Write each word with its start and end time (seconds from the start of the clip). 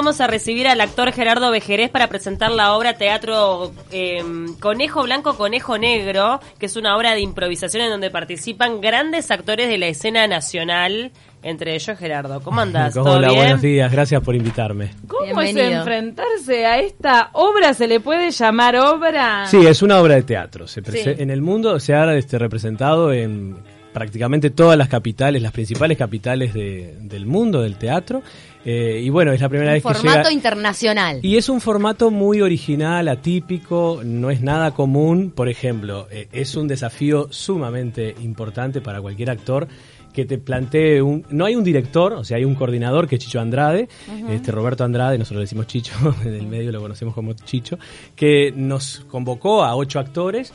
vamos 0.00 0.18
a 0.22 0.26
recibir 0.26 0.66
al 0.66 0.80
actor 0.80 1.12
Gerardo 1.12 1.50
Bejerés 1.50 1.90
para 1.90 2.08
presentar 2.08 2.50
la 2.52 2.72
obra 2.74 2.94
Teatro 2.94 3.70
eh, 3.92 4.24
Conejo 4.58 5.02
Blanco, 5.02 5.36
Conejo 5.36 5.76
Negro, 5.76 6.40
que 6.58 6.64
es 6.66 6.76
una 6.76 6.96
obra 6.96 7.12
de 7.12 7.20
improvisación 7.20 7.82
en 7.82 7.90
donde 7.90 8.08
participan 8.10 8.80
grandes 8.80 9.30
actores 9.30 9.68
de 9.68 9.76
la 9.76 9.88
escena 9.88 10.26
nacional, 10.26 11.10
entre 11.42 11.74
ellos 11.74 11.98
Gerardo. 11.98 12.40
¿Cómo 12.40 12.60
andás? 12.62 12.94
¿Todo 12.94 13.18
Hola, 13.18 13.28
bien? 13.28 13.40
buenos 13.40 13.60
días, 13.60 13.92
gracias 13.92 14.22
por 14.22 14.34
invitarme. 14.34 14.88
¿Cómo 15.06 15.38
es 15.42 15.54
enfrentarse 15.54 16.64
a 16.64 16.78
esta 16.80 17.28
obra? 17.34 17.74
¿Se 17.74 17.86
le 17.86 18.00
puede 18.00 18.30
llamar 18.30 18.76
obra? 18.76 19.44
Sí, 19.48 19.66
es 19.66 19.82
una 19.82 20.00
obra 20.00 20.14
de 20.14 20.22
teatro. 20.22 20.66
Se 20.66 20.80
Sí. 20.82 21.10
En 21.18 21.28
el 21.30 21.42
mundo 21.42 21.78
se 21.78 21.92
ha 21.92 22.10
este, 22.14 22.38
representado 22.38 23.12
en 23.12 23.54
prácticamente 23.92 24.48
todas 24.50 24.78
las 24.78 24.88
capitales, 24.88 25.42
las 25.42 25.52
principales 25.52 25.98
capitales 25.98 26.54
de- 26.54 26.94
del 27.00 27.26
mundo 27.26 27.60
del 27.60 27.76
teatro. 27.76 28.22
Eh, 28.64 29.00
y 29.02 29.08
bueno, 29.08 29.32
es 29.32 29.40
la 29.40 29.48
primera 29.48 29.70
Un 29.70 29.74
vez 29.74 29.82
que 29.82 29.94
formato 29.94 30.18
llega. 30.18 30.32
internacional. 30.32 31.20
Y 31.22 31.36
es 31.36 31.48
un 31.48 31.60
formato 31.60 32.10
muy 32.10 32.40
original, 32.40 33.08
atípico, 33.08 34.02
no 34.04 34.30
es 34.30 34.42
nada 34.42 34.72
común. 34.72 35.32
Por 35.34 35.48
ejemplo, 35.48 36.08
eh, 36.10 36.28
es 36.32 36.54
un 36.56 36.68
desafío 36.68 37.28
sumamente 37.30 38.14
importante 38.20 38.80
para 38.80 39.00
cualquier 39.00 39.30
actor 39.30 39.66
que 40.12 40.24
te 40.24 40.38
plantee 40.38 41.00
un... 41.00 41.24
No 41.30 41.44
hay 41.44 41.54
un 41.54 41.64
director, 41.64 42.12
o 42.14 42.24
sea, 42.24 42.36
hay 42.36 42.44
un 42.44 42.54
coordinador 42.54 43.06
que 43.06 43.14
es 43.14 43.22
Chicho 43.22 43.40
Andrade, 43.40 43.88
este 44.28 44.50
Roberto 44.50 44.82
Andrade, 44.82 45.16
nosotros 45.16 45.38
le 45.38 45.44
decimos 45.44 45.68
Chicho, 45.68 45.94
en 46.24 46.34
el 46.34 46.46
medio 46.48 46.72
lo 46.72 46.80
conocemos 46.80 47.14
como 47.14 47.32
Chicho, 47.34 47.78
que 48.16 48.52
nos 48.54 49.04
convocó 49.08 49.62
a 49.62 49.76
ocho 49.76 50.00
actores 50.00 50.52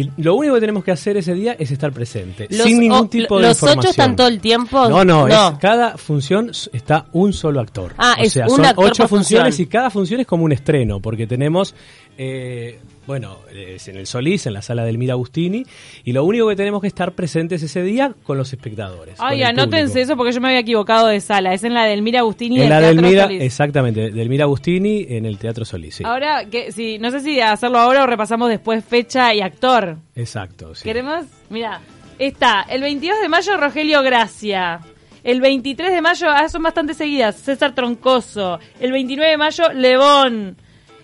y 0.00 0.10
lo 0.22 0.34
único 0.34 0.54
que 0.54 0.60
tenemos 0.60 0.84
que 0.84 0.90
hacer 0.90 1.16
ese 1.16 1.32
día 1.34 1.56
es 1.58 1.70
estar 1.70 1.92
presente, 1.92 2.46
Los 2.50 2.62
sin 2.62 2.78
ningún 2.80 3.08
tipo 3.08 3.36
de 3.38 3.48
los 3.48 3.62
ocho 3.62 3.72
información. 3.72 3.90
están 3.90 4.16
todo 4.16 4.28
el 4.28 4.40
tiempo. 4.40 4.88
No, 4.88 5.04
no, 5.04 5.26
No. 5.26 5.48
es- 5.52 5.58
cada 5.58 5.96
función 5.96 6.50
está 6.72 7.06
un 7.12 7.32
solo 7.32 7.60
actor. 7.60 7.94
Ah, 7.96 8.16
o 8.18 8.22
es 8.22 8.32
sea, 8.34 8.44
un 8.46 8.56
son 8.56 8.64
actor 8.66 8.84
ocho 8.90 9.08
funciones 9.08 9.54
función. 9.54 9.66
y 9.66 9.70
cada 9.70 9.90
función 9.90 10.20
es 10.20 10.26
como 10.26 10.44
un 10.44 10.52
estreno, 10.52 11.00
porque 11.00 11.26
tenemos, 11.26 11.74
eh, 12.18 12.78
bueno, 13.06 13.38
es 13.54 13.86
en 13.88 13.96
el 13.96 14.06
Solís, 14.06 14.46
en 14.46 14.54
la 14.54 14.62
sala 14.62 14.84
del 14.84 14.98
Mira 14.98 15.12
Agustini, 15.14 15.64
y 16.04 16.12
lo 16.12 16.24
único 16.24 16.48
que 16.48 16.56
tenemos 16.56 16.80
que 16.80 16.88
estar 16.88 17.12
presentes 17.12 17.62
ese 17.62 17.82
día 17.82 18.12
con 18.24 18.36
los 18.36 18.52
espectadores. 18.52 19.14
Ay, 19.18 19.42
anótense 19.44 19.86
público. 19.92 19.98
eso 20.00 20.16
porque 20.16 20.32
yo 20.32 20.40
me 20.40 20.48
había 20.48 20.60
equivocado 20.60 21.06
de 21.06 21.20
sala. 21.20 21.54
Es 21.54 21.62
en 21.62 21.72
la 21.74 21.84
del 21.84 22.02
Mira 22.02 22.20
Agustini 22.20 22.56
En 22.56 22.60
del 22.62 22.70
la 22.70 22.80
del 22.80 22.96
Teatro 22.96 23.08
Mira, 23.10 23.22
Solís. 23.24 23.42
exactamente, 23.42 24.10
del 24.10 24.28
Mira 24.28 24.44
Agustini 24.44 25.06
en 25.08 25.24
el 25.26 25.38
Teatro 25.38 25.64
Solís, 25.64 25.94
sí. 25.94 26.04
Ahora, 26.04 26.46
que, 26.50 26.72
sí, 26.72 26.98
no 26.98 27.10
sé 27.12 27.20
si 27.20 27.40
hacerlo 27.40 27.78
ahora 27.78 28.02
o 28.02 28.06
repasamos 28.06 28.48
después 28.48 28.84
fecha 28.84 29.32
y 29.32 29.40
actor. 29.40 29.85
Exacto, 30.14 30.74
sí. 30.74 30.84
¿Queremos? 30.84 31.26
Mira, 31.50 31.80
está 32.18 32.62
el 32.68 32.82
22 32.82 33.20
de 33.20 33.28
mayo 33.28 33.56
Rogelio 33.56 34.02
Gracia. 34.02 34.80
El 35.26 35.40
23 35.40 35.92
de 35.92 36.02
mayo, 36.02 36.28
ah, 36.30 36.48
son 36.48 36.62
bastante 36.62 36.94
seguidas, 36.94 37.34
César 37.34 37.74
Troncoso. 37.74 38.60
El 38.78 38.92
29 38.92 39.30
de 39.32 39.36
mayo, 39.36 39.72
Lebón. 39.72 40.56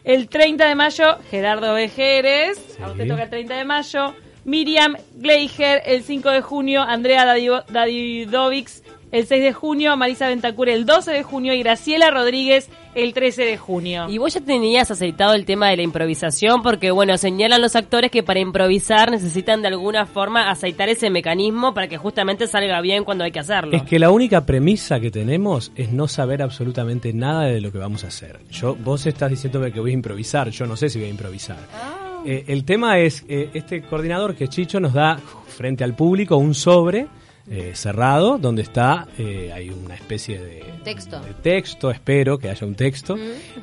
El 0.04 0.28
30 0.28 0.66
de 0.66 0.74
mayo, 0.76 1.18
Gerardo 1.28 1.74
Vejeres. 1.74 2.78
A 2.80 2.90
usted 2.90 3.08
toca 3.08 3.24
el 3.24 3.30
30 3.30 3.54
de 3.54 3.64
mayo. 3.64 4.14
Miriam 4.44 4.96
Gleiger. 5.16 5.82
El 5.86 6.04
5 6.04 6.30
de 6.30 6.40
junio, 6.40 6.82
Andrea 6.82 7.24
Dadidovics. 7.24 8.84
El 9.10 9.26
6 9.26 9.42
de 9.42 9.52
junio, 9.52 9.96
Marisa 9.96 10.28
Ventacur. 10.28 10.68
El 10.68 10.86
12 10.86 11.10
de 11.10 11.22
junio 11.24 11.52
y 11.52 11.62
Graciela 11.62 12.10
Rodríguez 12.10 12.70
el 12.94 13.14
13 13.14 13.44
de 13.44 13.56
junio. 13.56 14.06
Y 14.08 14.18
vos 14.18 14.34
ya 14.34 14.40
tenías 14.40 14.90
aceitado 14.90 15.34
el 15.34 15.44
tema 15.44 15.70
de 15.70 15.76
la 15.76 15.82
improvisación 15.82 16.62
porque, 16.62 16.90
bueno, 16.90 17.16
señalan 17.16 17.60
los 17.60 17.76
actores 17.76 18.10
que 18.10 18.22
para 18.22 18.40
improvisar 18.40 19.10
necesitan 19.10 19.62
de 19.62 19.68
alguna 19.68 20.06
forma 20.06 20.50
aceitar 20.50 20.88
ese 20.88 21.10
mecanismo 21.10 21.74
para 21.74 21.88
que 21.88 21.96
justamente 21.96 22.46
salga 22.46 22.80
bien 22.80 23.04
cuando 23.04 23.24
hay 23.24 23.32
que 23.32 23.40
hacerlo. 23.40 23.76
Es 23.76 23.82
que 23.82 23.98
la 23.98 24.10
única 24.10 24.44
premisa 24.44 25.00
que 25.00 25.10
tenemos 25.10 25.72
es 25.74 25.92
no 25.92 26.08
saber 26.08 26.42
absolutamente 26.42 27.12
nada 27.12 27.44
de 27.44 27.60
lo 27.60 27.72
que 27.72 27.78
vamos 27.78 28.04
a 28.04 28.08
hacer. 28.08 28.40
Yo, 28.50 28.74
vos 28.74 29.06
estás 29.06 29.30
diciéndome 29.30 29.72
que 29.72 29.80
voy 29.80 29.90
a 29.90 29.94
improvisar, 29.94 30.50
yo 30.50 30.66
no 30.66 30.76
sé 30.76 30.88
si 30.88 30.98
voy 30.98 31.08
a 31.08 31.10
improvisar. 31.10 31.58
Eh, 32.24 32.44
el 32.48 32.64
tema 32.64 32.98
es, 32.98 33.24
eh, 33.28 33.50
este 33.54 33.82
coordinador 33.82 34.36
que 34.36 34.44
es 34.44 34.50
Chicho 34.50 34.78
nos 34.78 34.92
da 34.92 35.16
frente 35.16 35.82
al 35.82 35.94
público 35.94 36.36
un 36.36 36.54
sobre 36.54 37.08
eh, 37.50 37.72
cerrado 37.74 38.38
donde 38.38 38.62
está, 38.62 39.08
eh, 39.18 39.50
hay 39.52 39.70
una 39.70 39.94
especie 39.94 40.38
de 40.40 40.64
Texto. 40.84 41.20
de 41.20 41.34
texto, 41.34 41.90
espero 41.90 42.38
que 42.38 42.48
haya 42.50 42.66
un 42.66 42.74
texto, 42.74 43.16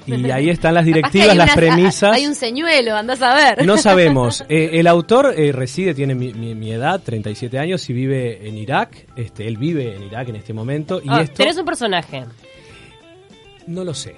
y 0.05 0.29
ahí 0.31 0.49
están 0.49 0.73
las 0.73 0.85
directivas, 0.85 1.35
las 1.35 1.53
premisas. 1.55 2.13
Hay 2.15 2.25
un 2.27 2.35
señuelo, 2.35 2.95
andás 2.95 3.21
a 3.21 3.33
ver. 3.33 3.65
No 3.65 3.77
sabemos. 3.77 4.43
Eh, 4.49 4.79
el 4.79 4.87
autor 4.87 5.33
eh, 5.37 5.51
reside, 5.51 5.93
tiene 5.93 6.15
mi, 6.15 6.33
mi- 6.33 6.55
mi 6.55 6.71
edad, 6.71 7.01
37 7.03 7.59
años, 7.59 7.87
y 7.89 7.93
vive 7.93 8.47
en 8.47 8.57
Irak. 8.57 9.05
Este, 9.15 9.47
él 9.47 9.57
vive 9.57 9.95
en 9.95 10.03
Irak 10.03 10.29
en 10.29 10.35
este 10.37 10.53
momento. 10.53 11.01
Y 11.03 11.07
Ah, 11.09 11.21
esto 11.21 11.35
Tenés 11.35 11.57
un 11.57 11.65
personaje. 11.65 12.23
no 13.67 13.83
lo 13.83 13.93
sé. 13.93 14.15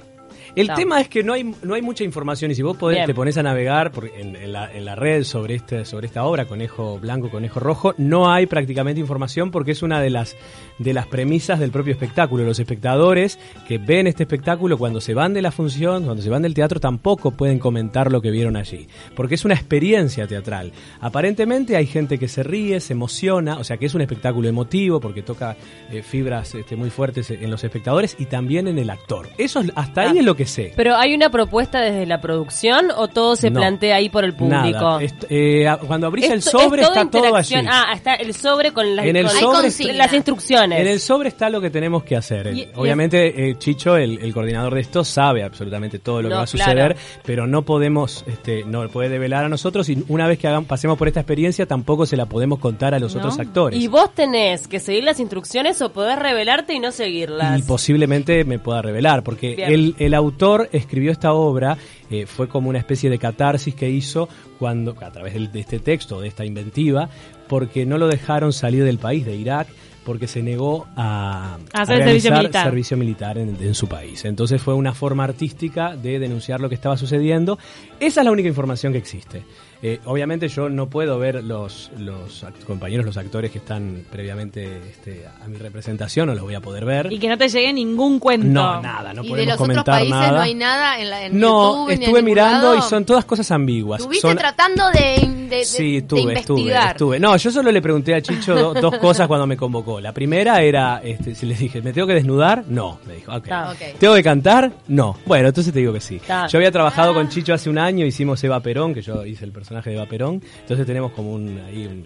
El 0.55 0.67
No. 0.67 0.75
tema 0.75 0.99
es 1.01 1.07
que 1.07 1.23
no 1.23 1.33
hay, 1.33 1.43
no 1.63 1.73
hay 1.73 1.81
mucha 1.81 2.03
información 2.03 2.51
y 2.51 2.55
si 2.55 2.61
vos 2.61 2.77
podés, 2.77 2.97
Bien. 2.97 3.07
te 3.07 3.13
pones 3.13 3.37
a 3.37 3.43
navegar 3.43 3.91
por- 3.91 4.05
en, 4.07 4.35
en 4.35 4.51
la, 4.53 4.71
en 4.71 4.85
la 4.85 4.95
red 4.95 5.23
sobre, 5.23 5.55
este, 5.55 5.85
sobre 5.85 6.07
esta 6.07 6.23
obra, 6.25 6.45
Conejo 6.45 6.99
Blanco, 6.99 7.29
Conejo 7.29 7.59
Rojo, 7.59 7.93
no 7.97 8.31
hay 8.31 8.45
prácticamente 8.45 8.99
información 8.99 9.51
porque 9.51 9.71
es 9.71 9.81
una 9.83 10.01
de 10.01 10.09
las, 10.09 10.35
de 10.79 10.93
las 10.93 11.07
premisas 11.07 11.59
del 11.59 11.71
propio 11.71 11.93
espectáculo. 11.93 12.43
Los 12.43 12.59
espectadores 12.59 13.39
que 13.67 13.77
ven 13.77 14.07
este 14.07 14.23
espectáculo 14.23 14.77
cuando 14.77 15.01
se 15.01 15.13
van 15.13 15.33
de 15.33 15.41
la 15.41 15.51
función, 15.51 16.03
cuando 16.05 16.21
se 16.21 16.29
van 16.29 16.41
del 16.41 16.53
teatro, 16.53 16.79
tampoco 16.79 17.31
pueden 17.31 17.59
comentar 17.59 18.11
lo 18.11 18.21
que 18.21 18.31
vieron 18.31 18.55
allí, 18.55 18.87
porque 19.15 19.35
es 19.35 19.45
una 19.45 19.53
experiencia 19.55 20.27
teatral. 20.27 20.71
Aparentemente 20.99 21.75
hay 21.75 21.87
gente 21.87 22.17
que 22.17 22.27
se 22.27 22.43
ríe, 22.43 22.79
se 22.79 22.93
emociona, 22.93 23.57
o 23.57 23.63
sea 23.63 23.77
que 23.77 23.85
es 23.85 23.93
un 23.93 24.01
espectáculo 24.01 24.47
emotivo 24.47 24.99
porque 24.99 25.21
toca 25.21 25.57
eh, 25.91 26.01
fibras 26.03 26.55
este, 26.55 26.75
muy 26.75 26.89
fuertes 26.89 27.29
en 27.31 27.49
los 27.51 27.63
espectadores 27.63 28.15
y 28.19 28.25
también 28.25 28.67
en 28.67 28.77
el 28.79 28.89
actor. 28.89 29.27
Eso 29.37 29.59
es- 29.59 29.71
hasta 29.75 30.01
ahí 30.01 30.15
Ah. 30.15 30.19
es 30.19 30.25
lo 30.25 30.30
que 30.35 30.45
sé. 30.45 30.73
Pero 30.75 30.95
¿hay 30.95 31.13
una 31.13 31.29
propuesta 31.29 31.79
desde 31.81 32.05
la 32.05 32.21
producción 32.21 32.87
o 32.95 33.07
todo 33.07 33.35
se 33.35 33.49
No. 33.49 33.59
plantea 33.59 33.95
ahí 33.97 34.09
por 34.09 34.23
el 34.23 34.33
público? 34.33 34.79
Nada. 34.79 35.01
Est- 35.03 35.25
eh, 35.29 35.67
a- 35.67 35.77
cuando 35.77 36.07
abrís 36.07 36.29
el 36.29 36.41
sobre 36.41 36.81
es 36.81 36.87
está 36.87 37.05
todo 37.09 37.35
allí. 37.35 37.55
interacción. 37.55 37.67
Ah, 37.69 37.93
está 37.95 38.13
el 38.15 38.33
sobre 38.33 38.71
con 38.71 38.95
las, 38.95 39.05
En 39.05 39.15
el 39.15 39.25
con- 39.27 39.35
sobre 39.35 39.61
consigna. 39.63 39.93
las 39.93 40.13
instrucciones. 40.13 40.79
En 40.79 40.87
el 40.87 40.99
sobre 40.99 41.29
está 41.29 41.49
lo 41.49 41.61
que 41.61 41.69
tenemos 41.69 42.03
que 42.03 42.15
hacer. 42.15 42.47
Y- 42.55 42.67
Obviamente, 42.75 43.49
eh, 43.49 43.55
Chicho, 43.57 43.95
el, 43.97 44.19
el 44.21 44.33
coordinador 44.33 44.73
de 44.75 44.81
esto, 44.81 45.03
sabe 45.03 45.43
absolutamente 45.43 45.99
todo 45.99 46.21
lo 46.21 46.29
que 46.29 46.33
No, 46.33 46.37
va 46.39 46.43
a 46.43 46.47
suceder, 46.47 46.95
claro. 46.95 46.95
pero 47.25 47.47
no 47.47 47.63
podemos, 47.63 48.23
este, 48.27 48.63
no 48.65 48.87
puede 48.89 49.09
develar 49.09 49.45
a 49.45 49.49
nosotros 49.49 49.87
y 49.89 50.03
una 50.07 50.27
vez 50.27 50.39
que 50.39 50.49
pasemos 50.67 50.97
por 50.97 51.07
esta 51.07 51.19
experiencia, 51.21 51.65
tampoco 51.65 52.05
se 52.05 52.15
la 52.17 52.25
podemos 52.25 52.59
contar 52.59 52.93
a 52.93 52.99
los 52.99 53.15
otros 53.15 53.39
actores. 53.39 53.79
¿Y 53.79 53.87
vos 53.87 54.13
tenés 54.13 54.67
que 54.67 54.79
seguir 54.79 55.03
las 55.03 55.19
instrucciones 55.19 55.81
o 55.81 55.91
podés 55.91 56.17
revelarte 56.17 56.73
y 56.73 56.79
no 56.79 56.91
seguirlas? 56.91 57.59
Y 57.59 57.63
posiblemente 57.63 58.43
me 58.45 58.59
pueda 58.59 58.81
revelar, 58.81 59.23
porque 59.23 59.55
Bien. 59.55 59.71
el, 59.71 59.95
el 59.99 60.13
autor 60.21 60.69
escribió 60.71 61.11
esta 61.11 61.33
obra, 61.33 61.77
eh, 62.09 62.25
fue 62.25 62.47
como 62.47 62.69
una 62.69 62.79
especie 62.79 63.09
de 63.09 63.19
catarsis 63.19 63.75
que 63.75 63.89
hizo 63.89 64.29
cuando, 64.57 64.95
a 65.01 65.11
través 65.11 65.51
de 65.51 65.59
este 65.59 65.79
texto, 65.79 66.21
de 66.21 66.27
esta 66.27 66.45
inventiva, 66.45 67.09
porque 67.47 67.85
no 67.85 67.97
lo 67.97 68.07
dejaron 68.07 68.53
salir 68.53 68.83
del 68.83 68.97
país, 68.97 69.25
de 69.25 69.35
Irak, 69.35 69.67
porque 70.05 70.27
se 70.27 70.41
negó 70.41 70.87
a, 70.95 71.57
A 71.73 71.81
hacer 71.81 72.03
servicio 72.03 72.31
militar. 72.31 72.65
servicio 72.65 72.97
militar 72.97 73.37
en, 73.37 73.55
en 73.59 73.75
su 73.75 73.87
país. 73.87 74.25
Entonces 74.25 74.61
fue 74.61 74.73
una 74.73 74.93
forma 74.93 75.23
artística 75.23 75.95
de 75.95 76.17
denunciar 76.17 76.59
lo 76.59 76.69
que 76.69 76.75
estaba 76.75 76.97
sucediendo. 76.97 77.59
Esa 77.99 78.21
es 78.21 78.25
la 78.25 78.31
única 78.31 78.49
información 78.49 78.93
que 78.93 78.99
existe. 78.99 79.43
Eh, 79.83 79.99
obviamente 80.05 80.47
yo 80.47 80.69
no 80.69 80.87
puedo 80.89 81.17
ver 81.17 81.43
los, 81.43 81.89
los 81.97 82.45
compañeros, 82.67 83.03
los 83.03 83.17
actores 83.17 83.49
que 83.49 83.57
están 83.57 84.03
previamente 84.11 84.77
este, 84.89 85.25
a 85.43 85.47
mi 85.47 85.57
representación, 85.57 86.27
no 86.27 86.35
los 86.35 86.43
voy 86.43 86.53
a 86.53 86.61
poder 86.61 86.85
ver. 86.85 87.11
Y 87.11 87.17
que 87.17 87.27
no 87.27 87.35
te 87.37 87.49
llegue 87.49 87.73
ningún 87.73 88.19
cuento. 88.19 88.47
No, 88.47 88.79
nada, 88.79 89.11
no 89.13 89.23
y 89.23 89.25
de 89.25 89.29
podemos 89.31 89.47
los 89.47 89.53
otros 89.55 89.67
comentar 89.67 89.85
países 89.95 90.11
nada. 90.11 90.31
no 90.33 90.41
hay 90.41 90.53
nada 90.53 90.99
en, 90.99 91.09
la, 91.09 91.25
en 91.25 91.39
No, 91.39 91.71
YouTube, 91.73 91.87
ni 91.87 91.93
en 91.95 92.01
estuve 92.03 92.21
mirando 92.21 92.73
lado. 92.73 92.77
y 92.77 92.81
son 92.83 93.05
todas 93.05 93.25
cosas 93.25 93.49
ambiguas. 93.49 94.01
Estuviste 94.01 94.27
Son- 94.27 94.37
tratando 94.37 94.83
de, 94.91 95.40
de, 95.57 95.65
Sí, 95.65 95.91
de 95.91 95.97
estuve, 95.99 96.19
estuve, 96.19 96.31
investigar. 96.61 96.91
estuve. 96.91 97.19
No, 97.19 97.37
yo 97.37 97.51
solo 97.51 97.71
le 97.71 97.81
pregunté 97.81 98.15
a 98.15 98.21
Chicho 98.21 98.55
do- 98.55 98.73
dos 98.73 98.97
cosas 98.97 99.27
cuando 99.27 99.45
me 99.45 99.55
convocó. 99.57 99.99
La 99.99 100.13
primera 100.13 100.61
era, 100.61 101.01
este, 101.03 101.35
si 101.35 101.45
le 101.45 101.55
dije, 101.55 101.81
¿me 101.81 101.93
tengo 101.93 102.07
que 102.07 102.13
desnudar? 102.15 102.63
No, 102.67 102.99
me 103.07 103.15
dijo, 103.15 103.33
ok. 103.35 103.47
Ah, 103.51 103.71
ok. 103.73 103.99
¿Tengo 103.99 104.15
que 104.15 104.23
cantar? 104.23 104.71
No. 104.87 105.17
Bueno, 105.25 105.49
entonces 105.49 105.71
te 105.73 105.79
digo 105.79 105.93
que 105.93 106.01
sí. 106.01 106.19
Ah. 106.29 106.47
Yo 106.49 106.57
había 106.57 106.71
trabajado 106.71 107.13
con 107.13 107.29
Chicho 107.29 107.53
hace 107.53 107.69
un 107.69 107.77
año, 107.77 108.05
hicimos 108.05 108.43
Eva 108.43 108.59
Perón, 108.61 108.93
que 108.93 109.01
yo 109.01 109.25
hice 109.25 109.45
el 109.45 109.51
personaje 109.51 109.89
de 109.91 109.97
Eva 109.97 110.05
Perón. 110.07 110.41
Entonces 110.61 110.85
tenemos 110.85 111.11
como 111.11 111.33
un, 111.33 111.59
ahí 111.67 111.85
un- 111.85 112.03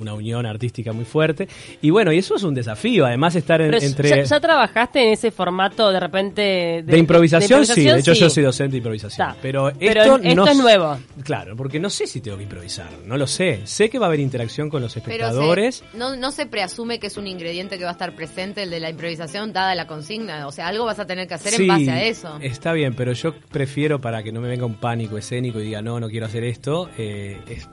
una 0.00 0.14
unión 0.14 0.46
artística 0.46 0.92
muy 0.92 1.04
fuerte. 1.04 1.48
Y 1.82 1.90
bueno, 1.90 2.12
y 2.12 2.18
eso 2.18 2.36
es 2.36 2.42
un 2.42 2.54
desafío, 2.54 3.06
además 3.06 3.34
estar 3.36 3.60
en- 3.60 3.70
Pero 3.70 3.82
entre... 3.84 4.08
ya, 4.08 4.22
ya 4.22 4.40
trabajaste 4.40 5.02
en 5.02 5.12
ese 5.12 5.30
formato 5.30 5.90
de 5.90 6.00
repente 6.00 6.42
de, 6.42 6.82
De 6.82 6.98
improvisación, 6.98 7.64
sí, 7.66 7.84
de 7.84 7.98
hecho 8.00 8.14
sí. 8.14 8.20
yo 8.20 8.30
soy 8.30 8.42
docente 8.42 8.72
de 8.72 8.78
improvisación. 8.78 9.28
Está. 9.28 9.40
Pero, 9.40 9.72
Pero 9.78 10.00
esto, 10.02 10.16
esto 10.22 10.34
no 10.34 10.46
es 10.48 10.56
nuevo. 10.58 10.98
Claro, 11.22 11.56
porque 11.56 11.78
no 11.80 11.90
sé 11.90 12.06
si 12.06 12.20
tengo 12.20 12.36
que 12.36 12.42
improvisar, 12.44 12.88
no 13.06 13.16
lo 13.16 13.26
sé. 13.26 13.60
Sé 13.64 13.88
que 13.90 13.98
va 13.98 14.06
a 14.06 14.08
haber 14.08 14.20
interacción 14.20 14.68
con 14.70 14.82
los 14.82 14.94
Pero 14.94 15.06
espectadores. 15.12 15.76
se- 15.90 15.96
no, 15.98 16.16
no 16.16 16.30
se 16.30 16.46
preasume 16.46 16.98
que 16.98 17.06
es 17.08 17.16
un 17.16 17.26
ingrediente 17.26 17.78
que 17.78 17.84
va 17.84 17.90
a 17.90 17.92
estar 17.92 18.14
presente 18.14 18.62
el 18.62 18.70
de 18.70 18.80
la 18.80 18.90
improvisación 18.90 19.52
dada 19.52 19.74
la 19.74 19.86
consigna. 19.86 20.46
O 20.46 20.52
sea, 20.52 20.68
algo 20.68 20.84
vas 20.84 20.98
a 20.98 21.06
tener 21.06 21.26
que 21.28 21.34
hacer 21.34 21.52
Sí, 21.52 21.62
en 21.62 21.68
base 21.68 21.90
a 21.90 22.04
eso. 22.04 22.38
Está 22.40 22.72
bien, 22.72 22.94
pero 22.94 23.12
yo 23.12 23.34
prefiero 23.50 24.00
para 24.00 24.22
que 24.22 24.32
no 24.32 24.40
me 24.40 24.48
venga 24.48 24.66
un 24.66 24.74
pánico 24.74 25.16
escénico 25.18 25.60
y 25.60 25.64
diga 25.64 25.82
no, 25.82 26.00
no 26.00 26.08
quiero 26.08 26.26
hacer 26.26 26.44
esto, 26.44 26.88
eh, 26.98 27.40
es 27.48 27.68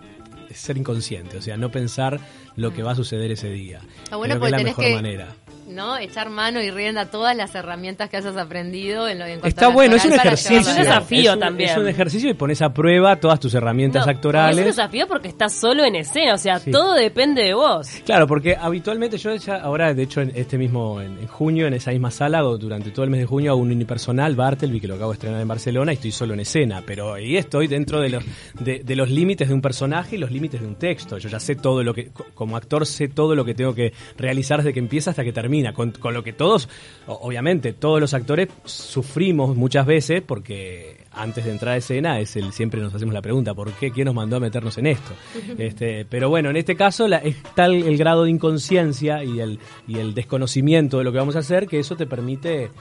ser 0.54 0.78
inconsciente, 0.78 1.38
o 1.38 1.42
sea, 1.42 1.58
no 1.58 1.72
pensar 1.72 2.20
lo 2.56 2.74
que 2.74 2.84
va 2.84 2.92
a 2.92 2.96
suceder 2.96 3.32
ese 3.32 3.50
día. 3.50 3.82
Bueno 4.10 4.36
Creo 4.36 4.40
que 4.40 4.46
es 4.48 4.52
la 4.52 4.64
mejor 4.64 4.86
que- 4.86 4.96
manera. 4.96 5.28
¿No? 5.72 5.98
Echar 5.98 6.30
mano 6.30 6.62
y 6.62 6.70
rienda 6.72 7.02
a 7.02 7.06
todas 7.10 7.36
las 7.36 7.54
herramientas 7.56 8.10
que 8.10 8.18
hayas 8.18 8.38
aprendido 8.38 9.08
en 9.08 9.20
lo 9.20 9.26
en 9.26 9.40
Está 9.44 9.70
bueno, 9.70 9.96
es 9.96 10.06
un 10.06 10.14
ejercicio. 10.14 10.60
Es 10.60 10.68
un 10.68 10.76
desafío 10.76 11.30
Es 11.32 11.34
un- 11.36 11.40
también. 11.40 11.70
Es 11.72 11.78
un 11.78 11.88
ejercicio 11.88 12.30
y 12.30 12.34
pones 12.34 12.62
a 12.62 12.74
prueba 12.74 13.16
todas 13.20 13.40
tus 13.40 13.54
herramientas 13.54 14.06
No, 14.06 14.12
actorales. 14.12 14.58
Es 14.58 14.62
un 14.64 14.68
desafío 14.70 15.08
porque 15.08 15.28
estás 15.30 15.54
solo 15.54 15.84
en 15.84 15.96
escena, 15.96 16.34
o 16.34 16.38
sea, 16.38 16.60
Sí. 16.60 16.72
todo 16.72 16.94
depende 16.94 17.44
de 17.44 17.54
vos. 17.54 17.88
Claro, 18.06 18.28
porque 18.28 18.56
habitualmente 18.60 19.18
yo 19.18 19.34
ya 19.36 19.56
ahora, 19.58 19.94
de 19.94 20.04
hecho, 20.04 20.22
en 20.22 20.32
este 20.36 20.58
mismo, 20.58 21.02
en, 21.02 21.18
en 21.20 21.28
junio, 21.28 21.68
en 21.68 21.74
esa 21.74 21.92
misma 21.92 22.12
sala, 22.12 22.42
durante 22.42 22.92
todo 22.92 23.04
el 23.06 23.12
mes 23.12 23.20
de 23.22 23.26
junio, 23.26 23.52
hago 23.52 23.62
un 23.62 23.72
unipersonal, 23.72 24.36
Bartleby, 24.36 24.80
que 24.80 24.88
lo 24.88 24.96
acabo 24.96 25.12
de 25.12 25.16
estrenar 25.16 25.42
en 25.42 25.48
Barcelona, 25.48 25.92
y 25.92 25.96
estoy 25.96 26.12
solo 26.12 26.34
en 26.34 26.42
escena, 26.42 26.84
pero 26.86 27.14
ahí 27.14 27.38
estoy 27.38 27.68
dentro 27.68 28.00
de 28.02 28.10
los, 28.10 28.24
de, 28.60 28.80
de 28.84 28.96
los 28.96 29.10
límites 29.10 29.48
de 29.48 29.54
un 29.54 29.62
personaje 29.62 30.16
y 30.16 30.20
los 30.20 30.32
límites 30.32 30.60
de 30.62 30.68
un 30.68 30.76
texto. 30.76 31.18
Yo 31.18 31.30
ya 31.30 31.40
sé 31.40 31.56
todo 31.56 31.84
lo 31.84 31.94
que, 31.94 32.08
co- 32.10 32.26
como 32.34 32.58
actor, 32.58 32.86
sé 32.86 33.08
todo 33.08 33.36
lo 33.36 33.46
que 33.46 33.54
tengo 33.54 33.74
que 33.76 33.94
realizar 34.18 34.58
desde 34.60 34.74
que 34.74 34.80
empieza 34.80 35.12
hasta 35.12 35.24
que 35.24 35.32
termina, 35.34 35.61
con, 35.74 35.92
con 35.92 36.14
lo 36.14 36.24
que 36.24 36.34
todos, 36.34 36.68
obviamente, 37.06 37.74
todos 37.74 38.02
los 38.02 38.14
actores 38.14 38.50
sufrimos 38.66 39.56
muchas 39.56 39.86
veces, 39.86 40.22
porque 40.22 41.06
antes 41.12 41.46
de 41.46 41.52
entrar 41.52 41.74
a 41.74 41.78
escena 41.78 42.20
es 42.20 42.36
el 42.36 42.54
siempre 42.54 42.82
nos 42.82 42.94
hacemos 42.94 43.14
la 43.14 43.22
pregunta 43.22 43.54
¿por 43.54 43.72
qué 43.74 43.92
quién 43.92 44.06
nos 44.06 44.16
mandó 44.16 44.38
a 44.38 44.40
meternos 44.40 44.78
en 44.78 44.88
esto? 44.88 45.12
este, 45.58 46.06
pero 46.06 46.30
bueno, 46.30 46.50
en 46.50 46.58
este 46.58 46.76
caso 46.76 47.08
la, 47.08 47.18
es 47.18 47.36
tal 47.56 47.74
el 47.74 47.98
grado 47.98 48.24
de 48.24 48.30
inconsciencia 48.30 49.24
y 49.24 49.40
el, 49.40 49.60
y 49.88 50.00
el 50.00 50.14
desconocimiento 50.14 50.98
de 50.98 51.04
lo 51.04 51.12
que 51.12 51.18
vamos 51.18 51.36
a 51.36 51.40
hacer 51.40 51.68
que 51.68 51.80
eso 51.80 51.96
te 51.96 52.06
permite 52.06 52.72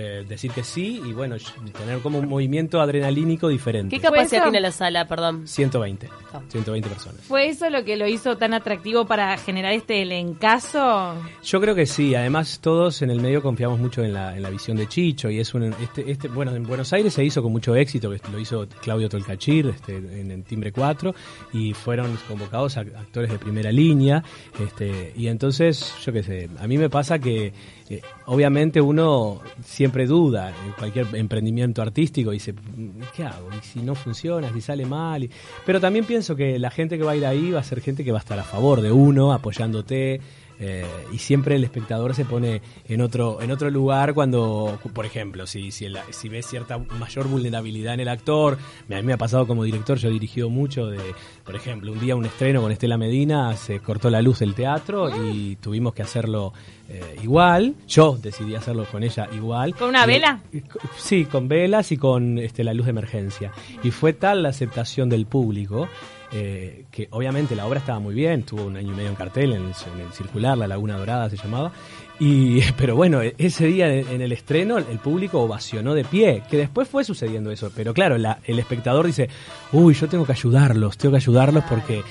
eh, 0.00 0.24
decir 0.28 0.52
que 0.52 0.62
sí 0.62 1.02
y 1.04 1.12
bueno, 1.12 1.34
tener 1.76 1.98
como 2.00 2.18
un 2.20 2.28
movimiento 2.28 2.80
adrenalínico 2.80 3.48
diferente. 3.48 3.96
¿Qué 3.96 4.00
capacidad 4.00 4.44
tiene 4.44 4.60
la 4.60 4.70
sala, 4.70 5.08
perdón? 5.08 5.48
120, 5.48 6.08
Ah. 6.32 6.40
120 6.48 6.88
personas. 6.88 7.20
¿Fue 7.22 7.48
eso 7.48 7.68
lo 7.70 7.84
que 7.84 7.96
lo 7.96 8.06
hizo 8.06 8.36
tan 8.36 8.54
atractivo 8.54 9.06
para 9.06 9.36
generar 9.38 9.72
este 9.72 10.02
elencazo? 10.02 11.14
Yo 11.42 11.60
creo 11.60 11.74
que 11.74 11.86
sí, 11.86 12.14
además 12.14 12.60
todos 12.60 13.02
en 13.02 13.10
el 13.10 13.20
medio 13.20 13.42
confiamos 13.42 13.78
mucho 13.80 14.04
en 14.04 14.12
la, 14.14 14.36
en 14.36 14.42
la 14.42 14.50
visión 14.50 14.76
de 14.76 14.86
Chicho 14.86 15.30
y 15.30 15.40
es 15.40 15.52
un, 15.54 15.64
este, 15.82 16.10
este, 16.10 16.28
bueno, 16.28 16.54
en 16.54 16.62
Buenos 16.64 16.92
Aires 16.92 17.12
se 17.14 17.24
hizo 17.24 17.42
con 17.42 17.50
mucho 17.52 17.74
éxito, 17.74 18.10
que 18.10 18.20
lo 18.30 18.38
hizo 18.38 18.66
Claudio 18.82 19.08
Tolcachir 19.08 19.66
este, 19.68 19.96
en, 19.96 20.30
el 20.30 20.44
Timbre 20.44 20.70
4 20.70 21.14
y 21.52 21.72
fueron 21.74 22.16
convocados 22.28 22.76
a- 22.76 22.80
actores 22.82 23.30
de 23.30 23.38
primera 23.38 23.72
línea 23.72 24.22
este, 24.64 25.12
y 25.16 25.28
entonces, 25.28 25.94
yo 26.04 26.12
qué 26.12 26.22
sé, 26.22 26.48
a 26.60 26.66
mí 26.66 26.78
me 26.78 26.88
pasa 26.90 27.18
que 27.18 27.52
eh, 27.90 28.02
obviamente 28.26 28.80
uno 28.80 29.40
siempre 29.64 29.87
duda 30.06 30.52
en 30.66 30.72
cualquier 30.72 31.06
emprendimiento 31.14 31.82
artístico 31.82 32.32
y 32.32 32.36
dice, 32.36 32.54
¿qué 33.14 33.24
hago? 33.24 33.48
¿Y 33.50 33.64
si 33.64 33.80
no 33.80 33.94
funciona? 33.94 34.52
¿Si 34.52 34.60
sale 34.60 34.84
mal? 34.86 35.28
Pero 35.66 35.80
también 35.80 36.04
pienso 36.04 36.36
que 36.36 36.58
la 36.58 36.70
gente 36.70 36.98
que 36.98 37.04
va 37.04 37.12
a 37.12 37.16
ir 37.16 37.26
ahí 37.26 37.50
va 37.50 37.60
a 37.60 37.64
ser 37.64 37.80
gente 37.80 38.04
que 38.04 38.12
va 38.12 38.18
a 38.18 38.20
estar 38.20 38.38
a 38.38 38.44
favor 38.44 38.80
de 38.80 38.92
uno, 38.92 39.32
apoyándote, 39.32 40.20
eh, 40.60 40.86
y 41.12 41.18
siempre 41.18 41.54
el 41.56 41.64
espectador 41.64 42.14
se 42.14 42.24
pone 42.24 42.62
en 42.88 43.00
otro 43.00 43.40
en 43.40 43.50
otro 43.50 43.70
lugar 43.70 44.12
cuando, 44.14 44.78
por 44.92 45.06
ejemplo, 45.06 45.46
si 45.46 45.70
si, 45.70 45.84
el- 45.84 45.98
si 46.10 46.28
ves 46.28 46.46
cierta 46.46 46.78
mayor 46.78 47.28
vulnerabilidad 47.28 47.94
en 47.94 48.00
el 48.00 48.08
actor, 48.08 48.58
a 48.90 48.94
mí 48.96 49.02
me 49.02 49.12
ha 49.12 49.16
pasado 49.18 49.46
como 49.46 49.64
director, 49.64 49.98
yo 49.98 50.08
he 50.08 50.12
dirigido 50.12 50.50
mucho 50.50 50.86
de, 50.86 50.98
por 51.44 51.54
ejemplo, 51.56 51.92
un 51.92 52.00
día 52.00 52.16
un 52.16 52.24
estreno 52.24 52.60
con 52.62 52.72
Estela 52.72 52.98
Medina, 52.98 53.56
se 53.56 53.80
cortó 53.80 54.10
la 54.10 54.20
luz 54.22 54.40
del 54.40 54.54
teatro 54.54 55.10
y 55.26 55.56
tuvimos 55.56 55.94
que 55.94 56.02
hacerlo 56.02 56.52
eh, 56.88 57.16
igual, 57.22 57.74
yo 57.86 58.16
decidí 58.20 58.54
hacerlo 58.54 58.86
con 58.90 59.02
ella 59.02 59.28
igual. 59.32 59.74
¿Con 59.74 59.90
una 59.90 60.04
Y- 60.04 60.08
vela? 60.08 60.40
Sí, 60.96 61.24
con 61.26 61.46
velas 61.46 61.92
y 61.92 61.98
con 61.98 62.38
este, 62.38 62.64
la 62.64 62.72
luz 62.74 62.86
de 62.86 62.90
emergencia. 62.90 63.52
Y 63.82 63.90
fue 63.90 64.12
tal 64.14 64.42
la 64.42 64.48
aceptación 64.48 65.08
del 65.08 65.26
público 65.26 65.88
eh, 66.32 66.84
que 66.90 67.08
obviamente 67.10 67.54
la 67.56 67.66
obra 67.66 67.78
estaba 67.80 67.98
muy 67.98 68.14
bien, 68.14 68.42
tuvo 68.42 68.64
un 68.64 68.76
año 68.76 68.92
y 68.92 68.96
medio 68.96 69.08
en 69.08 69.14
cartel, 69.14 69.52
en 69.52 69.62
el, 69.62 69.72
en 69.94 70.06
el 70.06 70.12
circular, 70.12 70.56
La 70.58 70.66
Laguna 70.68 70.96
Dorada 70.96 71.28
se 71.30 71.36
llamaba. 71.36 71.72
Y, 72.20 72.60
pero 72.76 72.96
bueno, 72.96 73.22
e- 73.22 73.34
ese 73.38 73.66
día 73.66 73.92
en 73.94 74.20
el 74.20 74.32
estreno 74.32 74.78
el 74.78 74.98
público 74.98 75.40
ovacionó 75.40 75.94
de 75.94 76.04
pie, 76.04 76.42
que 76.50 76.56
después 76.56 76.88
fue 76.88 77.04
sucediendo 77.04 77.50
eso. 77.50 77.70
Pero 77.74 77.94
claro, 77.94 78.18
la- 78.18 78.38
el 78.44 78.58
espectador 78.58 79.06
dice, 79.06 79.28
uy, 79.72 79.94
yo 79.94 80.08
tengo 80.08 80.24
que 80.26 80.32
ayudarlos, 80.32 80.98
tengo 80.98 81.12
que 81.12 81.18
ayudarlos 81.18 81.64
porque... 81.68 82.02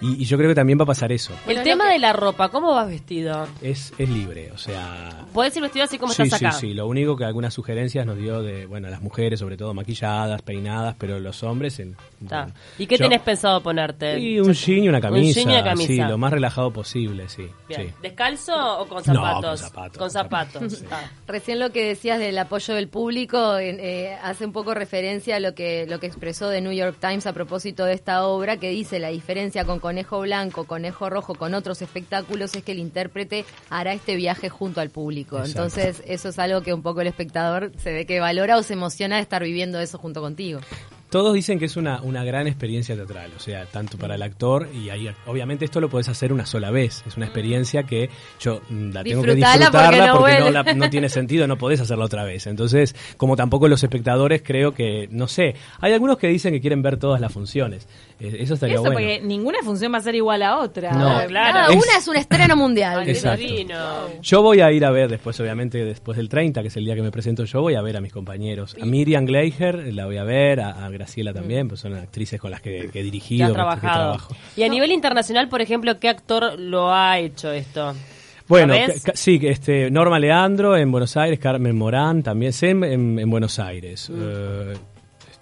Y, 0.00 0.22
y 0.22 0.24
yo 0.26 0.36
creo 0.36 0.48
que 0.50 0.54
también 0.54 0.78
va 0.78 0.82
a 0.84 0.86
pasar 0.86 1.10
eso. 1.12 1.32
El 1.46 1.62
tema 1.62 1.86
que- 1.86 1.92
de 1.94 1.98
la 1.98 2.12
ropa, 2.12 2.48
¿cómo 2.50 2.74
vas 2.74 2.88
vestido? 2.88 3.46
Es, 3.62 3.92
es 3.98 4.08
libre, 4.08 4.50
o 4.52 4.58
sea... 4.58 5.24
Puedes 5.32 5.54
ir 5.56 5.62
vestido 5.62 5.84
así 5.84 5.98
como 5.98 6.12
sí, 6.12 6.22
estás 6.22 6.38
sí, 6.38 6.44
acá. 6.46 6.54
sí. 6.56 6.74
Lo 6.74 6.86
único 6.86 7.16
que 7.16 7.24
algunas 7.24 7.52
sugerencias 7.54 8.06
nos 8.06 8.16
dio 8.16 8.42
de, 8.42 8.66
bueno, 8.66 8.88
las 8.88 9.00
mujeres, 9.02 9.40
sobre 9.40 9.56
todo 9.56 9.74
maquilladas, 9.74 10.42
peinadas, 10.42 10.94
pero 10.98 11.18
los 11.20 11.42
hombres 11.42 11.78
en. 11.78 11.96
Bueno. 12.20 12.52
¿Y 12.78 12.86
qué 12.86 12.96
Yo- 12.96 13.04
tenés 13.04 13.20
pensado 13.20 13.62
ponerte? 13.62 14.18
Y 14.18 14.40
un 14.40 14.52
jean 14.54 14.84
y 14.84 14.88
una 14.88 15.00
camisa. 15.00 15.40
jean 15.40 15.50
y 15.50 15.52
una 15.54 15.64
camisa. 15.64 15.86
Sí, 15.86 15.96
lo 15.98 16.18
más 16.18 16.32
relajado 16.32 16.70
posible, 16.72 17.28
sí. 17.28 17.48
Bien. 17.68 17.88
sí. 17.88 17.94
¿Descalzo 18.02 18.54
o 18.80 18.86
con 18.86 18.98
No, 18.98 19.14
zapatos? 19.14 19.44
con 19.44 19.58
zapatos, 19.70 19.98
Con 19.98 20.10
zapatos. 20.10 20.72
sí. 20.72 20.84
Recién 21.26 21.58
lo 21.58 21.70
que 21.70 21.86
decías 21.86 22.18
del 22.18 22.38
apoyo 22.38 22.74
del 22.74 22.88
público 22.88 23.58
en- 23.58 23.78
eh, 23.80 24.16
hace 24.22 24.44
un 24.46 24.52
poco 24.52 24.74
referencia 24.74 25.36
a 25.36 25.40
lo 25.40 25.54
que 25.54 25.86
lo 25.88 26.00
que 26.00 26.06
expresó 26.06 26.50
The 26.50 26.60
New 26.60 26.72
York 26.72 26.96
Times 27.00 27.26
a 27.26 27.32
propósito 27.32 27.84
de 27.84 27.92
esta 27.94 28.26
obra, 28.26 28.56
que 28.58 28.70
dice 28.70 28.98
la 28.98 29.08
diferencia 29.08 29.64
con 29.64 29.80
Conejo 29.86 30.20
Blanco, 30.22 30.64
Conejo 30.64 31.08
Rojo, 31.10 31.36
con 31.36 31.54
otros 31.54 31.80
espectáculos 31.80 32.56
es 32.56 32.64
que 32.64 32.72
el 32.72 32.80
intérprete 32.80 33.44
hará 33.70 33.92
este 33.92 34.16
viaje 34.16 34.48
junto 34.48 34.80
al 34.80 34.90
público. 34.90 35.38
Exacto. 35.38 35.62
Entonces 35.62 36.02
eso 36.08 36.30
es 36.30 36.40
algo 36.40 36.62
que 36.62 36.74
un 36.74 36.82
poco 36.82 37.02
el 37.02 37.06
espectador 37.06 37.70
se 37.78 37.92
ve 37.92 38.04
que 38.04 38.18
valora 38.18 38.56
o 38.56 38.64
se 38.64 38.72
emociona 38.72 39.14
de 39.14 39.22
estar 39.22 39.44
viviendo 39.44 39.78
eso 39.78 39.96
junto 39.96 40.20
contigo. 40.20 40.58
Todos 41.10 41.34
dicen 41.34 41.58
que 41.58 41.66
es 41.66 41.76
una, 41.76 42.02
una 42.02 42.24
gran 42.24 42.46
experiencia 42.46 42.94
teatral, 42.96 43.30
o 43.36 43.40
sea, 43.40 43.64
tanto 43.66 43.96
para 43.96 44.16
el 44.16 44.22
actor 44.22 44.68
y 44.74 44.90
ahí, 44.90 45.08
obviamente 45.26 45.64
esto 45.64 45.80
lo 45.80 45.88
puedes 45.88 46.08
hacer 46.08 46.32
una 46.32 46.46
sola 46.46 46.70
vez. 46.70 47.04
Es 47.06 47.16
una 47.16 47.26
experiencia 47.26 47.84
que 47.84 48.10
yo 48.40 48.60
mm, 48.68 48.90
la 48.92 49.04
tengo 49.04 49.22
que 49.22 49.28
porque 49.28 49.34
disfrutarla 49.36 50.06
no 50.08 50.18
porque, 50.18 50.38
no, 50.40 50.50
la- 50.50 50.62
no 50.74 50.90
tiene 50.90 51.08
sentido, 51.08 51.46
no 51.46 51.56
podés 51.58 51.80
hacerla 51.80 52.04
otra 52.06 52.24
vez. 52.24 52.46
Entonces, 52.46 52.94
como 53.16 53.36
tampoco 53.36 53.68
los 53.68 53.82
espectadores, 53.82 54.42
creo 54.44 54.74
que, 54.74 55.06
no 55.10 55.28
sé, 55.28 55.54
hay 55.80 55.92
algunos 55.92 56.18
que 56.18 56.26
dicen 56.28 56.52
que 56.52 56.60
quieren 56.60 56.82
ver 56.82 56.96
todas 56.98 57.20
las 57.20 57.32
funciones. 57.32 57.86
Eh, 58.18 58.38
Eso 58.40 58.54
estaría 58.54 58.74
Eso, 58.74 58.82
bueno. 58.82 58.96
porque 58.96 59.20
ninguna 59.22 59.58
función 59.62 59.92
va 59.92 59.98
a 59.98 60.02
ser 60.02 60.14
igual 60.16 60.42
a 60.42 60.58
otra. 60.58 60.90
No. 60.92 61.26
claro. 61.28 61.52
Cada 61.52 61.66
Es- 61.68 61.76
una 61.84 61.98
es 61.98 62.08
un 62.08 62.16
estreno 62.16 62.56
mundial. 62.56 63.08
Exacto. 63.08 63.40
divino. 63.42 63.76
Yo 64.22 64.42
voy 64.42 64.60
a 64.60 64.72
ir 64.72 64.84
a 64.84 64.90
ver 64.90 65.08
después, 65.08 65.38
obviamente, 65.40 65.84
después 65.84 66.16
del 66.16 66.28
30, 66.28 66.62
que 66.62 66.68
es 66.68 66.76
el 66.76 66.84
día 66.84 66.94
que 66.94 67.02
me 67.02 67.10
presento 67.12 67.44
yo, 67.44 67.60
voy 67.60 67.74
a 67.76 67.82
ver 67.82 67.96
a 67.96 68.00
mis 68.00 68.12
compañeros. 68.12 68.76
A 68.80 68.84
Miriam 68.86 69.24
Gleiger 69.24 69.92
la 69.94 70.06
voy 70.06 70.16
a 70.16 70.24
ver, 70.24 70.60
a, 70.60 70.84
a 70.84 70.88
Graciela 70.98 71.32
también, 71.32 71.68
pues 71.68 71.80
son 71.80 71.94
actrices 71.94 72.40
con 72.40 72.50
las 72.50 72.60
que, 72.60 72.70
que 72.80 72.86
he 72.86 72.90
Que 72.90 73.02
dirigido, 73.02 73.46
que- 73.46 73.52
que 73.52 73.54
trabajado. 73.54 74.02
trabajo. 74.12 74.36
Y 74.56 74.62
a 74.62 74.68
nivel 74.68 74.90
internacional, 74.92 75.48
por 75.48 75.60
ejemplo, 75.62 75.98
¿qué 75.98 76.08
actor 76.08 76.58
lo 76.58 76.92
ha 76.92 77.18
hecho 77.18 77.50
esto? 77.52 77.94
Bueno, 78.48 78.74
sí, 79.14 79.40
este, 79.42 79.90
Norma 79.90 80.18
Leandro 80.20 80.76
en 80.76 80.92
Buenos 80.92 81.16
Aires, 81.16 81.38
Carmen 81.40 81.76
Morán 81.76 82.22
también, 82.22 82.52
Sem 82.52 82.84
en, 82.84 83.18
en 83.18 83.28
Buenos 83.28 83.58
Aires. 83.58 84.08
Mm. 84.08 84.14
Eh, 84.22 84.74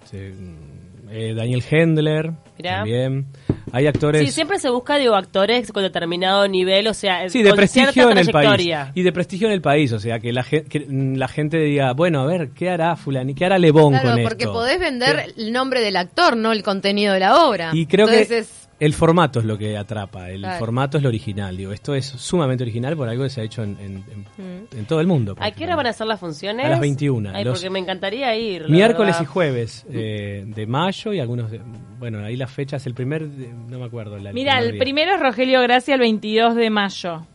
este, 0.05 0.29
mm, 0.31 1.09
eh, 1.09 1.33
Daniel 1.35 1.63
Hendler 1.69 2.31
Mirá. 2.57 2.77
también. 2.77 3.25
Hay 3.71 3.87
actores... 3.87 4.21
Sí, 4.21 4.31
siempre 4.31 4.59
se 4.59 4.69
busca, 4.69 4.95
digo, 4.97 5.15
actores 5.15 5.71
con 5.71 5.83
determinado 5.83 6.47
nivel, 6.47 6.87
o 6.87 6.93
sea, 6.93 7.27
Sí, 7.29 7.41
de 7.43 7.49
con 7.49 7.57
prestigio 7.57 7.91
cierta 7.91 8.11
en 8.13 8.17
el 8.19 8.25
país. 8.27 8.47
trayectoria. 8.47 8.91
Y 8.95 9.01
de 9.03 9.11
prestigio 9.11 9.47
en 9.47 9.53
el 9.53 9.61
país, 9.61 9.91
o 9.91 9.99
sea, 9.99 10.19
que 10.19 10.31
la, 10.31 10.43
gen- 10.43 10.65
que 10.65 10.79
mm, 10.81 11.15
la 11.15 11.27
gente 11.27 11.57
diga, 11.57 11.93
bueno, 11.93 12.21
a 12.21 12.25
ver, 12.25 12.49
¿qué 12.51 12.69
hará 12.69 12.95
fulani? 12.95 13.33
¿Qué 13.35 13.45
hará 13.45 13.57
Lebón 13.57 13.93
Claro, 13.93 14.11
con 14.13 14.23
porque 14.23 14.43
esto? 14.45 14.53
podés 14.53 14.79
vender 14.79 15.33
el 15.35 15.51
nombre 15.51 15.81
del 15.81 15.95
actor, 15.97 16.37
no 16.37 16.51
el 16.51 16.63
contenido 16.63 17.13
de 17.13 17.19
la 17.19 17.45
obra. 17.47 17.71
Y 17.73 17.85
creo 17.87 18.07
Entonces 18.07 18.27
que 18.29 18.37
es- 18.39 18.64
el 18.79 18.93
formato 18.93 19.39
es 19.39 19.45
lo 19.45 19.57
que 19.57 19.77
atrapa, 19.77 20.29
el 20.29 20.41
Claro. 20.41 20.59
formato 20.59 20.97
es 20.97 21.03
lo 21.03 21.09
original, 21.09 21.55
digo, 21.55 21.71
esto 21.71 21.95
es 21.95 22.05
sumamente 22.05 22.63
original 22.63 22.95
por 22.97 23.07
algo 23.07 23.23
que 23.23 23.29
se 23.29 23.41
ha 23.41 23.43
hecho 23.43 23.63
en, 23.63 23.77
en- 23.79 24.03
en- 24.37 24.67
en 24.77 24.85
todo 24.85 24.99
el 24.99 25.07
mundo. 25.07 25.35
¿A 25.39 25.51
qué 25.51 25.63
hora 25.63 25.75
van 25.75 25.87
a 25.87 25.93
ser 25.93 26.07
las 26.07 26.19
funciones? 26.19 26.65
A 26.65 26.69
las 26.69 26.79
21. 26.79 27.31
Ay, 27.33 27.43
Los- 27.45 27.59
porque 27.59 27.69
me 27.69 27.79
encantaría 27.79 28.35
ir. 28.35 28.69
Miércoles 28.69 29.15
y 29.21 29.25
jueves 29.25 29.85
eh, 29.89 30.43
de 30.45 30.67
mayo 30.67 31.13
y 31.13 31.19
algunos, 31.19 31.51
de- 31.51 31.61
bueno, 31.99 32.19
ahí 32.19 32.35
las 32.35 32.51
fechas, 32.51 32.85
el 32.85 32.93
primer, 32.93 33.27
de- 33.29 33.47
no 33.69 33.79
me 33.79 33.85
acuerdo. 33.85 34.17
la- 34.17 34.33
Mira, 34.33 34.59
el 34.59 34.77
primero 34.77 35.13
es 35.15 35.19
Rogelio 35.21 35.61
Gracia 35.61 35.93
el 35.95 36.01
22 36.01 36.55
de 36.55 36.69
mayo, 36.69 37.25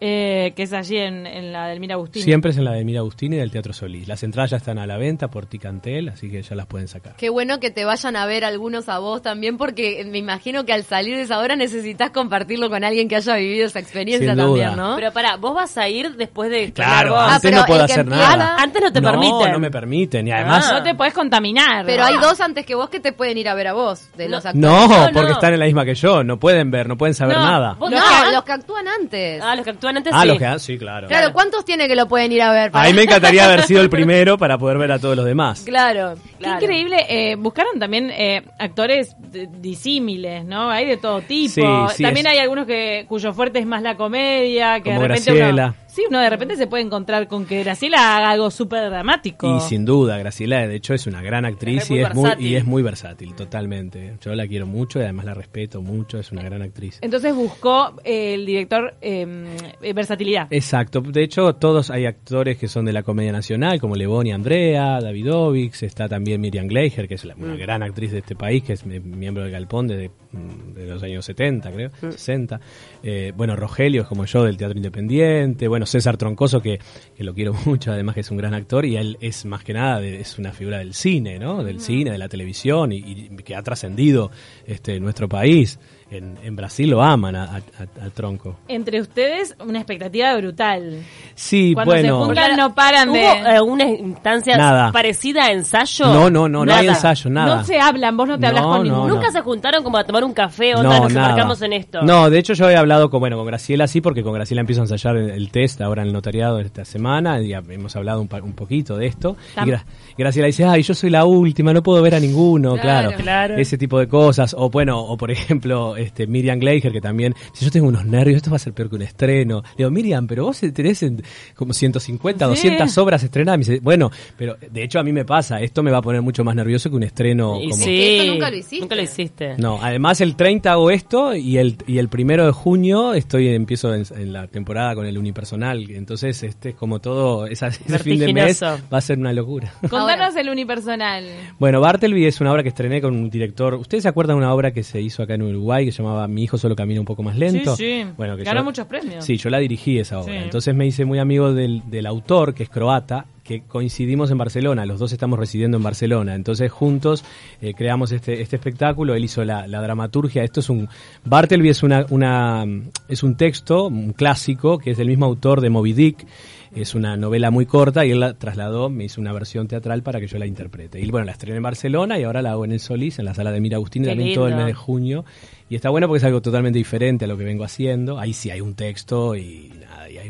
eh, 0.00 0.52
que 0.56 0.64
es 0.64 0.72
allí 0.72 0.96
en, 0.98 1.26
en 1.26 1.52
la 1.52 1.68
del 1.68 1.80
Mira 1.80 1.94
Agustín. 1.94 2.22
Siempre 2.22 2.50
es 2.50 2.58
en 2.58 2.64
la 2.64 2.72
de 2.72 2.84
Mira 2.84 3.00
Agustín 3.00 3.32
y 3.32 3.36
del 3.36 3.50
Teatro 3.50 3.72
Solís. 3.72 4.06
Las 4.08 4.22
entradas 4.22 4.50
ya 4.50 4.56
están 4.58 4.78
a 4.78 4.86
la 4.86 4.96
venta 4.98 5.28
por 5.28 5.46
Ticantel, 5.46 6.08
así 6.08 6.30
que 6.30 6.42
ya 6.42 6.54
las 6.56 6.66
pueden 6.66 6.88
sacar. 6.88 7.16
Qué 7.16 7.28
bueno 7.30 7.60
que 7.60 7.70
te 7.70 7.84
vayan 7.84 8.16
a 8.16 8.26
ver 8.26 8.44
algunos 8.44 8.88
a 8.88 8.98
vos 8.98 9.22
también, 9.22 9.56
porque 9.56 10.04
me 10.10 10.18
imagino 10.18 10.64
que 10.64 10.72
al 10.72 10.84
salir 10.84 11.16
de 11.16 11.22
esa 11.22 11.38
hora 11.38 11.56
necesitas 11.56 12.10
compartirlo 12.10 12.68
con 12.70 12.84
alguien 12.84 13.08
que 13.08 13.16
haya 13.16 13.36
vivido 13.36 13.66
esa 13.66 13.78
experiencia 13.78 14.28
Sin 14.34 14.36
también. 14.38 14.76
¿no? 14.76 14.96
Pero 14.96 15.12
pará, 15.12 15.36
vos 15.36 15.54
vas 15.54 15.76
a 15.78 15.88
ir 15.88 16.16
después 16.16 16.50
de 16.50 16.72
Claro. 16.72 17.16
Ah, 17.16 17.34
antes 17.36 17.42
pero 17.50 17.60
no 17.60 17.66
puedo 17.66 17.86
que 17.86 17.92
hacer 17.92 18.04
empieza- 18.06 18.36
nada. 18.36 18.56
Antes 18.58 18.82
no 18.82 18.92
te 18.92 19.00
permiten. 19.02 19.38
No, 19.38 19.52
no 19.52 19.58
me 19.58 19.70
permiten. 19.70 20.28
Y 20.28 20.32
además, 20.32 20.66
Ah. 20.70 20.78
No 20.78 20.82
te 20.82 20.94
podés 20.94 21.12
contaminar. 21.14 21.84
Pero 21.86 22.04
hay 22.04 22.16
dos 22.18 22.40
antes 22.40 22.66
que 22.66 22.74
vos 22.74 22.88
que 22.90 23.00
te 23.00 23.12
pueden 23.12 23.38
ir 23.38 23.48
a 23.48 23.54
ver 23.54 23.68
a 23.68 23.72
vos, 23.74 24.08
de 24.16 24.24
No. 24.28 24.36
los 24.36 24.46
actores. 24.46 24.60
no, 24.70 24.88
porque 25.12 25.28
no. 25.28 25.34
están 25.34 25.52
en 25.54 25.58
la 25.60 25.66
misma 25.66 25.84
que 25.84 25.94
yo. 25.94 26.24
No 26.24 26.38
pueden 26.38 26.70
ver, 26.70 26.88
no 26.88 26.96
pueden 26.96 27.14
saber 27.14 27.36
No, 27.36 27.44
nada. 27.44 27.74
vos- 27.74 27.90
No, 27.90 27.98
Ah. 28.00 28.30
los 28.32 28.42
que 28.44 28.52
actúan 28.52 28.86
antes. 28.88 29.42
Ah, 29.42 29.54
los 29.54 29.64
que 29.64 29.70
actúan 29.70 29.83
antes 29.88 30.12
Ah, 30.14 30.22
sí. 30.22 30.28
los 30.28 30.38
que 30.38 30.58
sí, 30.58 30.78
claro. 30.78 31.08
claro, 31.08 31.32
¿cuántos 31.32 31.64
tiene 31.64 31.86
que 31.88 31.94
lo 31.96 32.06
pueden 32.08 32.32
ir 32.32 32.42
a 32.42 32.52
ver? 32.52 32.70
Para- 32.70 32.84
Ahí 32.86 32.94
me 32.94 33.02
encantaría 33.02 33.44
haber 33.46 33.62
sido 33.62 33.80
el 33.82 33.90
primero 33.90 34.36
para 34.38 34.58
poder 34.58 34.78
ver 34.78 34.92
a 34.92 34.98
todos 34.98 35.16
los 35.16 35.24
demás. 35.24 35.62
Claro, 35.64 36.14
Qué 36.14 36.44
claro. 36.44 36.60
increíble. 36.62 36.96
eh, 37.08 37.36
buscaron 37.36 37.78
también 37.78 38.10
eh, 38.10 38.42
actores 38.58 39.14
disímiles, 39.60 40.44
¿no? 40.44 40.70
Hay 40.70 40.86
de 40.86 40.96
todo 40.96 41.20
tipo. 41.22 41.88
Sí, 41.88 41.96
sí, 41.96 42.02
también 42.02 42.26
es- 42.26 42.32
hay 42.32 42.38
algunos 42.38 42.66
que 42.66 43.04
cuyo 43.08 43.32
fuerte 43.32 43.58
es 43.58 43.66
más 43.66 43.82
la 43.82 43.96
comedia, 43.96 44.76
que 44.80 44.90
Como 44.90 45.02
de 45.02 45.08
repente 45.08 45.32
Graciela. 45.34 45.64
uno 45.66 45.74
Sí, 45.94 46.02
uno 46.08 46.18
de 46.20 46.28
repente 46.28 46.56
se 46.56 46.66
puede 46.66 46.82
encontrar 46.82 47.28
con 47.28 47.46
que 47.46 47.62
Graciela 47.62 48.16
haga 48.16 48.30
algo 48.30 48.50
súper 48.50 48.90
dramático. 48.90 49.56
Y 49.56 49.60
sin 49.60 49.84
duda, 49.84 50.18
Graciela, 50.18 50.66
de 50.66 50.74
hecho, 50.74 50.92
es 50.92 51.06
una 51.06 51.22
gran 51.22 51.44
actriz 51.44 51.82
Es 51.84 51.90
y, 51.92 51.98
es 52.00 52.12
muy, 52.14 52.22
versátil. 52.24 52.46
y 52.48 52.56
es 52.56 52.64
muy 52.64 52.82
versátil, 52.82 53.34
totalmente. 53.34 54.16
Yo 54.20 54.34
la 54.34 54.46
quiero 54.48 54.66
mucho 54.66 54.98
y 54.98 55.02
además 55.02 55.24
la 55.26 55.34
respeto 55.34 55.80
mucho, 55.82 56.18
es 56.18 56.32
una 56.32 56.42
gran 56.42 56.62
actriz. 56.62 56.98
Entonces 57.00 57.32
buscó 57.32 57.94
eh, 58.02 58.34
el 58.34 58.44
director 58.44 58.94
eh, 59.00 59.46
eh, 59.82 59.92
versatilidad. 59.92 60.48
Exacto, 60.50 61.00
de 61.00 61.22
hecho 61.22 61.54
todos 61.54 61.90
hay 61.90 62.06
actores 62.06 62.58
que 62.58 62.66
son 62.66 62.86
de 62.86 62.92
la 62.92 63.04
comedia 63.04 63.30
nacional, 63.30 63.80
como 63.80 63.94
Levoni 63.94 64.32
Andrea, 64.32 64.98
Davidovix, 65.00 65.84
está 65.84 66.08
también 66.08 66.40
Miriam 66.40 66.66
Gleiger, 66.66 67.06
que 67.06 67.14
es 67.14 67.24
la- 67.24 67.36
Mm. 67.36 67.42
una 67.44 67.56
gran 67.56 67.82
actriz 67.84 68.10
de 68.10 68.18
este 68.18 68.34
país, 68.34 68.64
que 68.64 68.72
es 68.72 68.84
mi- 68.84 68.98
miembro 68.98 69.44
del 69.44 69.52
Galpón 69.52 69.86
desde 69.86 70.10
mm, 70.32 70.74
de 70.74 70.86
los 70.88 71.02
años 71.04 71.24
70, 71.24 71.70
creo, 71.70 71.90
Mm. 72.02 72.10
60. 72.10 72.60
Eh, 73.04 73.32
bueno, 73.36 73.54
Rogelio 73.54 74.02
es 74.02 74.08
como 74.08 74.24
yo 74.24 74.42
del 74.42 74.56
Teatro 74.56 74.76
Independiente, 74.76 75.68
bueno, 75.68 75.83
César 75.86 76.16
Troncoso, 76.16 76.60
que, 76.60 76.78
que 77.16 77.24
lo 77.24 77.34
quiero 77.34 77.52
mucho, 77.64 77.92
además 77.92 78.14
que 78.14 78.20
es 78.22 78.30
un 78.30 78.36
gran 78.36 78.54
actor, 78.54 78.84
y 78.86 78.96
él 78.96 79.16
es 79.20 79.44
más 79.44 79.64
que 79.64 79.72
nada, 79.74 80.00
de- 80.00 80.20
es 80.20 80.38
una 80.38 80.52
figura 80.52 80.78
del 80.78 80.94
cine, 80.94 81.38
¿no? 81.38 81.62
Del 81.64 81.80
cine, 81.80 82.10
de 82.10 82.18
la 82.18 82.28
televisión, 82.28 82.92
y, 82.92 82.96
y 82.98 83.28
que 83.44 83.54
ha 83.56 83.62
trascendido 83.62 84.30
este, 84.66 85.00
nuestro 85.00 85.28
país. 85.28 85.78
En, 86.10 86.36
en 86.42 86.54
Brasil 86.54 86.90
lo 86.90 87.02
aman 87.02 87.34
a- 87.34 87.44
a- 87.44 87.56
a- 87.56 88.04
al 88.04 88.12
Tronco. 88.12 88.56
Entre 88.68 89.00
ustedes, 89.00 89.56
una 89.66 89.78
expectativa 89.78 90.36
brutal. 90.36 91.02
Sí, 91.34 91.72
Cuando 91.74 91.92
se 91.94 92.00
bueno. 92.02 92.24
juntan 92.26 92.56
no 92.56 92.74
paran 92.74 93.08
¿Hubo 93.08 93.16
de... 93.16 93.56
eh, 93.56 93.60
una 93.60 93.84
instancia 93.84 94.56
Nada. 94.56 94.92
parecida 94.92 95.46
a 95.46 95.50
ensayo? 95.52 96.06
No, 96.06 96.30
no, 96.30 96.48
no, 96.48 96.64
no 96.64 96.72
hay 96.74 96.86
ensayo, 96.88 97.30
nada. 97.30 97.56
No 97.56 97.64
se 97.64 97.80
hablan, 97.80 98.16
vos 98.16 98.28
no 98.28 98.38
te 98.38 98.46
hablas 98.46 98.62
No, 98.62 98.68
con 98.68 98.78
no, 98.78 98.84
ninguno. 98.84 99.14
Nunca 99.14 99.30
se 99.32 99.40
juntaron 99.40 99.82
como 99.82 99.96
a 99.98 100.04
tomar 100.04 100.22
un 100.24 100.34
café, 100.34 100.74
onda, 100.76 101.00
nos 101.00 101.12
nada. 101.12 101.26
embarcamos 101.30 101.62
en 101.62 101.72
esto. 101.72 102.02
No, 102.02 102.30
de 102.30 102.38
hecho 102.38 102.52
yo 102.54 102.68
he 102.70 102.76
hablado 102.76 103.10
con, 103.10 103.20
bueno, 103.20 103.36
con 103.36 103.46
Graciela 103.46 103.86
sí, 103.88 104.00
porque 104.00 104.22
con 104.22 104.34
Graciela 104.34 104.60
empiezo 104.60 104.82
a 104.82 104.84
ensayar 104.84 105.16
el, 105.16 105.30
el 105.30 105.50
test 105.50 105.80
ahora 105.80 106.02
en 106.02 106.08
el 106.08 106.14
notariado 106.14 106.58
de 106.58 106.64
esta 106.64 106.84
semana, 106.84 107.40
y 107.40 107.48
ya 107.48 107.62
hemos 107.68 107.96
hablado 107.96 108.20
un, 108.20 108.28
un 108.42 108.52
poquito 108.52 108.96
de 108.96 109.06
esto. 109.06 109.36
Tam- 109.56 109.66
Y 109.66 109.70
Gra- 109.70 109.84
Graciela 110.16 110.46
dice, 110.46 110.64
ay, 110.64 110.82
yo 110.82 110.94
soy 110.94 111.10
la 111.10 111.24
última, 111.24 111.72
no 111.72 111.82
puedo 111.82 112.00
ver 112.02 112.14
a 112.14 112.20
ninguno, 112.20 112.74
Claro. 112.76 113.08
claro. 113.08 113.22
Claro. 113.24 113.56
Ese 113.56 113.78
tipo 113.78 113.98
de 113.98 114.06
cosas. 114.06 114.54
O 114.56 114.70
bueno, 114.70 115.00
o 115.00 115.16
por 115.16 115.30
ejemplo, 115.32 115.93
este 115.96 116.26
Miriam 116.26 116.58
Gleiger, 116.58 116.92
que 116.92 117.00
también, 117.00 117.34
si 117.52 117.64
yo 117.64 117.70
tengo 117.70 117.88
unos 117.88 118.04
nervios, 118.04 118.36
esto 118.38 118.50
va 118.50 118.56
a 118.56 118.60
ser 118.60 118.72
peor 118.72 118.88
que 118.90 118.96
un 118.96 119.02
estreno. 119.02 119.62
Le 119.62 119.78
digo, 119.78 119.90
Miriam, 119.90 120.26
pero 120.26 120.44
vos 120.44 120.60
tenés 120.72 121.02
en- 121.02 121.22
como 121.54 121.72
150, 121.72 122.44
Sí. 122.46 122.50
200 122.50 122.98
obras 122.98 123.22
estrenadas. 123.22 123.58
Me 123.58 123.64
dice, 123.64 123.80
bueno, 123.82 124.10
pero 124.36 124.56
de 124.70 124.82
hecho 124.82 124.98
a 124.98 125.02
mí 125.04 125.12
me 125.12 125.24
pasa, 125.24 125.60
esto 125.60 125.82
me 125.82 125.90
va 125.90 125.98
a 125.98 126.02
poner 126.02 126.22
mucho 126.22 126.44
más 126.44 126.54
nervioso 126.54 126.90
que 126.90 126.96
un 126.96 127.02
estreno 127.02 127.60
Y 127.60 127.70
como 127.70 127.84
sí, 127.84 128.02
esto 128.18 128.32
nunca 128.32 128.50
lo 128.50 128.56
hiciste. 128.56 128.80
Nunca 128.80 128.94
lo 128.94 129.02
hiciste. 129.02 129.54
no, 129.58 129.78
además 129.82 130.20
el 130.20 130.36
30 130.36 130.72
hago 130.72 130.90
esto 130.90 131.34
y 131.34 131.58
el, 131.58 131.76
y 131.86 131.98
el 131.98 132.08
primero 132.08 132.46
de 132.46 132.52
junio 132.52 133.14
estoy 133.14 133.48
empiezo 133.48 133.94
en, 133.94 134.04
en 134.16 134.32
la 134.32 134.46
temporada 134.48 134.94
con 134.94 135.06
el 135.06 135.16
unipersonal. 135.18 135.90
Entonces, 135.90 136.42
este 136.42 136.70
es 136.70 136.74
como 136.74 137.00
todo, 137.00 137.46
esa- 137.46 137.68
ese 137.68 137.98
fin 137.98 138.18
de 138.18 138.32
mes 138.32 138.62
va 138.62 138.78
a 138.90 139.00
ser 139.00 139.18
una 139.18 139.32
locura. 139.32 139.72
Contanos 139.88 140.34
el 140.36 140.48
unipersonal. 140.48 141.24
Bueno, 141.58 141.80
Bartleby 141.80 142.26
es 142.26 142.40
una 142.40 142.52
obra 142.52 142.62
que 142.62 142.68
estrené 142.70 143.00
con 143.00 143.14
un 143.14 143.30
director. 143.30 143.74
¿Ustedes 143.74 144.02
se 144.02 144.08
acuerdan 144.08 144.36
de 144.36 144.44
una 144.44 144.54
obra 144.54 144.72
que 144.72 144.82
se 144.82 145.00
hizo 145.00 145.22
acá 145.22 145.34
en 145.34 145.42
Uruguay 145.42 145.83
que 145.84 145.92
se 145.92 146.02
llamaba 146.02 146.26
Mi 146.28 146.42
hijo 146.44 146.58
solo 146.58 146.74
camina 146.76 147.00
un 147.00 147.06
poco 147.06 147.22
más 147.22 147.36
lento? 147.36 147.76
Sí, 147.76 148.02
sí. 148.04 148.10
Bueno, 148.16 148.36
que 148.36 148.44
Ganó 148.44 148.60
yo- 148.60 148.64
muchos 148.64 148.86
premios. 148.86 149.24
Sí, 149.24 149.36
yo 149.36 149.50
la 149.50 149.58
dirigí 149.58 149.98
esa 149.98 150.20
obra. 150.20 150.32
Sí. 150.32 150.38
Entonces 150.44 150.74
me 150.74 150.86
hice 150.86 151.04
muy 151.04 151.18
amigo 151.18 151.52
del, 151.52 151.82
del 151.90 152.06
autor, 152.06 152.54
que 152.54 152.62
es 152.64 152.68
croata, 152.68 153.26
que 153.44 153.62
coincidimos 153.62 154.30
en 154.30 154.38
Barcelona. 154.38 154.86
Los 154.86 154.98
dos 154.98 155.12
estamos 155.12 155.38
residiendo 155.38 155.76
en 155.76 155.82
Barcelona. 155.82 156.34
Entonces 156.34 156.72
juntos 156.72 157.24
eh, 157.60 157.74
creamos 157.74 158.10
este, 158.10 158.40
este 158.40 158.56
espectáculo. 158.56 159.14
Él 159.14 159.24
hizo 159.24 159.44
la, 159.44 159.66
la 159.68 159.82
dramaturgia. 159.82 160.42
Esto 160.42 160.60
es 160.60 160.70
un... 160.70 160.88
Bartleby 161.24 161.68
es, 161.68 161.82
una, 161.82 162.06
una, 162.10 162.64
es 163.06 163.22
un 163.22 163.36
texto, 163.36 163.86
un 163.86 164.14
clásico, 164.14 164.78
que 164.78 164.92
es 164.92 164.96
del 164.96 165.08
mismo 165.08 165.26
autor 165.26 165.60
de 165.60 165.70
Moby 165.70 165.92
Dick. 165.92 166.26
Es 166.74 166.96
una 166.96 167.16
novela 167.16 167.52
muy 167.52 167.66
corta 167.66 168.04
y 168.04 168.10
él 168.10 168.18
la 168.18 168.34
trasladó, 168.34 168.90
me 168.90 169.04
hizo 169.04 169.20
una 169.20 169.32
versión 169.32 169.68
teatral 169.68 170.02
para 170.02 170.18
que 170.18 170.26
yo 170.26 170.38
la 170.38 170.46
interprete. 170.46 171.00
Y 171.00 171.08
bueno, 171.08 171.24
la 171.24 171.30
estrené 171.30 171.58
en 171.58 171.62
Barcelona 171.62 172.18
y 172.18 172.24
ahora 172.24 172.42
la 172.42 172.50
hago 172.50 172.64
en 172.64 172.72
el 172.72 172.80
Solís, 172.80 173.20
en 173.20 173.26
la 173.26 173.34
sala 173.34 173.52
de 173.52 173.60
Mira 173.60 173.76
Agustín, 173.76 174.02
también 174.04 174.34
todo 174.34 174.48
el 174.48 174.56
mes 174.56 174.66
de 174.66 174.74
junio. 174.74 175.24
Y 175.68 175.76
está 175.76 175.90
bueno 175.90 176.08
porque 176.08 176.18
es 176.18 176.24
algo 176.24 176.42
totalmente 176.42 176.78
diferente 176.78 177.26
a 177.26 177.28
lo 177.28 177.38
que 177.38 177.44
vengo 177.44 177.62
haciendo. 177.62 178.18
Ahí 178.18 178.32
sí 178.32 178.50
hay 178.50 178.60
un 178.60 178.74
texto 178.74 179.36
y, 179.36 179.72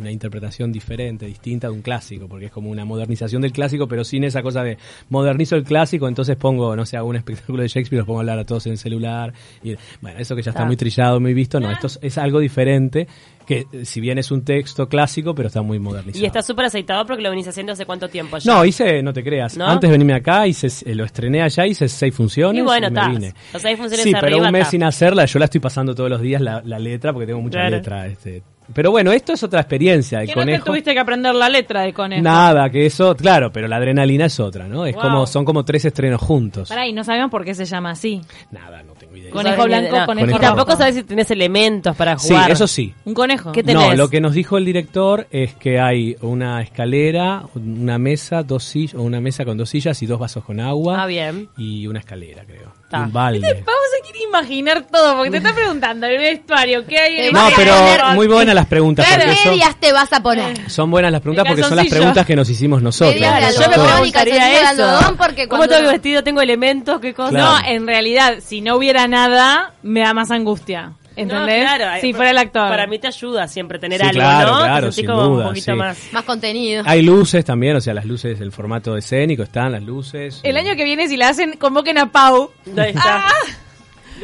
una 0.05 0.13
interpretación 0.13 0.71
diferente, 0.71 1.27
distinta 1.27 1.67
de 1.69 1.73
un 1.73 1.83
clásico, 1.83 2.29
porque 2.29 2.47
es 2.47 2.53
como 2.53 2.71
una 2.71 2.85
modernización 2.85 3.43
del 3.43 3.53
clásico, 3.53 3.89
pero 3.89 4.05
sin 4.05 4.25
esa 4.25 4.43
cosa 4.43 4.63
de 4.63 4.79
modernizo 5.09 5.57
el 5.57 5.65
clásico, 5.65 6.07
entonces 6.09 6.37
pongo, 6.37 6.77
no 6.77 6.87
sé, 6.87 6.97
hago 6.97 7.09
un 7.09 7.17
espectáculo 7.23 7.63
de 7.63 7.69
Shakespeare, 7.69 7.99
los 8.01 8.07
pongo 8.07 8.21
a 8.21 8.23
hablar 8.23 8.39
a 8.39 8.45
todos 8.45 8.67
en 8.67 8.77
celular. 8.77 9.33
Y 9.63 9.75
bueno, 10.01 10.19
eso 10.19 10.37
que 10.37 10.43
ya 10.43 10.51
está 10.51 10.63
Ah. 10.63 10.67
muy 10.67 10.77
trillado, 10.77 11.19
muy 11.21 11.35
visto, 11.35 11.59
no, 11.61 11.71
esto 11.71 11.87
es, 11.89 11.99
es 12.03 12.19
algo 12.19 12.39
diferente, 12.39 13.07
que 13.47 13.67
eh, 13.73 13.85
si 13.85 14.01
bien 14.01 14.17
es 14.19 14.31
un 14.31 14.43
texto 14.45 14.89
clásico, 14.89 15.35
pero 15.35 15.49
está 15.49 15.61
muy 15.63 15.79
modernizado. 15.79 16.23
Y 16.23 16.27
está 16.27 16.41
súper 16.43 16.67
aceitado 16.67 17.05
porque 17.07 17.23
lo 17.23 17.31
venís 17.31 17.47
haciendo 17.49 17.73
hace 17.73 17.85
cuánto 17.85 18.09
tiempo 18.09 18.39
ya. 18.39 18.53
No, 18.55 18.65
hice, 18.65 19.03
no 19.03 19.13
te 19.13 19.23
creas. 19.23 19.57
¿No? 19.59 19.67
Antes 19.67 19.89
de 19.89 19.93
venirme 19.93 20.15
acá, 20.15 20.47
hice, 20.47 20.69
eh, 20.91 20.95
lo 20.95 21.05
estrené 21.05 21.43
allá, 21.43 21.67
hice 21.67 21.89
seis 21.89 22.15
funciones. 22.15 22.59
Y 22.61 22.65
bueno, 22.65 22.91
me 22.91 23.09
vine. 23.11 23.35
Los 23.53 23.61
seis 23.63 23.77
funciones 23.79 24.05
Sí, 24.05 24.13
pero 24.21 24.39
un 24.39 24.51
mes 24.51 24.69
sin 24.69 24.83
hacerla, 24.83 25.25
yo 25.27 25.39
la 25.39 25.45
estoy 25.47 25.61
pasando 25.61 25.95
todos 25.95 26.09
los 26.11 26.21
días 26.23 26.41
la, 26.41 26.63
la 26.65 26.79
letra, 26.79 27.13
porque 27.13 27.27
tengo 27.27 27.41
mucha 27.43 27.59
Claro. 27.59 27.77
letra. 27.77 28.07
Este. 28.07 28.43
Pero 28.73 28.91
bueno, 28.91 29.13
esto 29.13 29.35
es 29.35 29.43
otra 29.43 29.61
experiencia. 29.61 30.21
El 30.23 30.27
Que 30.29 30.35
no 30.35 30.41
te 30.41 30.47
conejo. 30.47 30.65
tuviste 30.65 30.95
que 30.95 31.01
aprender 31.01 31.35
la 31.35 31.49
letra 31.51 31.83
de 31.83 31.93
conejo. 31.93 32.23
Nada, 32.23 32.71
que 32.71 32.87
eso, 32.87 33.15
claro, 33.15 33.53
pero 33.53 33.69
la 33.69 33.77
adrenalina 33.77 34.25
es 34.27 34.41
otra, 34.41 34.67
¿no? 34.67 34.87
Es 34.87 34.95
Wow. 34.95 35.03
como, 35.03 35.27
son 35.27 35.45
como 35.45 35.65
tres 35.65 35.85
estrenos 35.85 36.21
juntos. 36.23 36.69
Pará, 36.71 36.87
y 36.87 36.93
no 36.93 37.05
sabemos 37.05 37.31
por 37.31 37.45
qué 37.45 37.55
se 37.55 37.67
llama 37.67 37.91
así. 37.91 38.23
Nada, 38.51 38.83
no 38.83 38.95
Conejo 39.31 39.57
No 39.57 39.65
blanco, 39.65 39.97
conejo 40.07 40.27
Y 40.29 40.31
rojo. 40.33 40.41
tampoco 40.41 40.77
sabes 40.77 40.95
si 40.97 41.03
tenés 41.05 41.31
elementos 41.31 41.97
para 41.97 42.19
Sí, 42.19 42.29
jugar. 42.29 42.51
eso 42.51 42.67
sí. 42.67 42.95
Un 43.05 43.15
conejo. 43.15 43.53
¿Qué 43.53 43.63
tenés? 43.63 43.89
No, 43.89 43.95
lo 43.95 44.09
que 44.11 44.21
nos 44.21 44.35
dijo 44.35 44.59
el 44.59 44.65
director 44.65 45.27
es 45.31 45.55
que 45.55 45.81
hay 45.81 46.17
una 46.21 46.63
escalera, 46.63 47.45
una 47.55 47.99
mesa, 47.99 48.43
dos 48.43 48.65
sillas, 48.65 48.95
o 48.95 49.03
una 49.03 49.21
mesa 49.21 49.45
con 49.45 49.57
dos 49.57 49.71
sillas 49.71 50.03
y 50.03 50.07
dos 50.07 50.19
vasos 50.19 50.45
con 50.45 50.61
agua. 50.61 51.03
Ah, 51.03 51.07
bien. 51.07 51.49
Y 51.57 51.87
una 51.87 52.01
escalera, 52.01 52.45
creo. 52.45 52.73
Un 52.93 53.13
balde. 53.13 53.41
Vamos 53.41 53.89
a 54.01 54.05
quiere 54.05 54.21
imaginar 54.29 54.87
todo, 54.91 55.17
porque 55.17 55.31
te 55.31 55.39
está 55.39 55.53
preguntando 55.55 56.07
el 56.07 56.19
vestuario, 56.19 56.87
¿qué 56.87 56.99
hay 56.99 57.17
en 57.17 57.25
el 57.27 57.33
No, 57.33 57.49
pero 57.57 57.75
muy 58.15 58.27
buenas 58.27 58.55
las 58.55 58.67
preguntas. 58.67 59.07
¿Qué 59.07 59.21
son, 59.37 59.51
medias 59.53 59.77
te 59.81 59.93
vas 59.93 60.13
a 60.13 60.23
poner? 60.23 60.71
son 60.71 60.91
buenas 60.91 61.11
las 61.11 61.21
preguntas 61.21 61.45
porque 61.47 61.63
son 61.63 61.77
las 61.77 61.89
preguntas 61.89 62.27
que 62.27 62.37
nos 62.37 62.49
hicimos 62.49 62.83
nosotros. 62.83 63.15
Medias 63.15 63.55
yo 63.59 63.69
me 63.69 63.75
preguntaría 63.85 64.71
eso. 64.73 65.15
porque 65.19 65.49
¿Cómo 65.49 65.61
cuando 65.61 65.77
tengo 65.77 65.91
vestido? 65.91 66.23
¿Tengo 66.23 66.41
elementos? 66.41 67.01
¿Qué 67.01 67.15
cosa? 67.15 67.33
No, 67.33 67.59
en 67.67 67.87
realidad, 67.87 68.37
si 68.45 68.61
no 68.61 68.77
hubiera 68.77 69.04
nada, 69.09 69.75
me 69.83 70.01
da 70.01 70.15
más 70.15 70.31
angustia. 70.31 70.93
¿Entendés? 71.17 71.63
No, 71.65 71.77
claro, 71.77 72.01
si 72.01 72.11
eh, 72.11 72.15
fuera 72.15 72.31
el 72.33 72.39
actor. 72.39 72.69
Para 72.69 72.89
mí 72.89 72.99
te 72.99 73.07
ayuda 73.07 73.47
siempre 73.47 73.79
tener 73.79 74.01
Sí, 74.01 74.07
algo, 74.09 74.19
claro, 74.21 74.51
¿no? 74.51 74.59
claro, 74.65 74.87
Te 74.89 74.93
sin 74.93 75.07
como 75.07 75.23
duda, 75.23 75.43
un 75.45 75.49
poquito 75.51 75.73
sí. 75.73 75.79
más. 75.79 76.13
Más 76.13 76.25
contenido. 76.25 76.83
Hay 76.87 77.03
luces 77.03 77.45
también, 77.45 77.77
o 77.77 77.81
sea, 77.81 77.95
las 77.95 78.05
luces, 78.05 78.41
el 78.41 78.51
formato 78.51 78.97
escénico 78.97 79.45
están, 79.45 79.71
las 79.73 79.83
luces. 79.85 80.41
El 80.43 80.57
eh, 80.57 80.61
año 80.61 80.75
que 80.75 80.83
viene, 80.83 81.07
si 81.07 81.17
la 81.17 81.29
hacen, 81.29 81.53
convoquen 81.53 81.99
a 81.99 82.11
Pau. 82.11 82.51
Ahí 82.77 82.91
está. 82.91 83.29
Ah. 83.29 83.31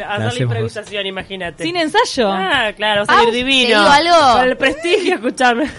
Hacer 0.09 0.35
la 0.35 0.43
improvisación, 0.43 1.07
imagínate. 1.07 1.63
Sin 1.63 1.77
ensayo. 1.77 2.31
Ah, 2.33 2.73
claro, 2.77 3.01
va 3.01 3.05
a 3.05 3.07
Pau, 3.07 3.17
salir 3.19 3.31
te 3.31 3.37
divino. 3.37 3.69
digo 3.69 3.91
algo. 3.91 4.39
Con 4.39 4.49
el 4.49 4.57
prestigio, 4.57 5.15
escuchame. 5.17 5.71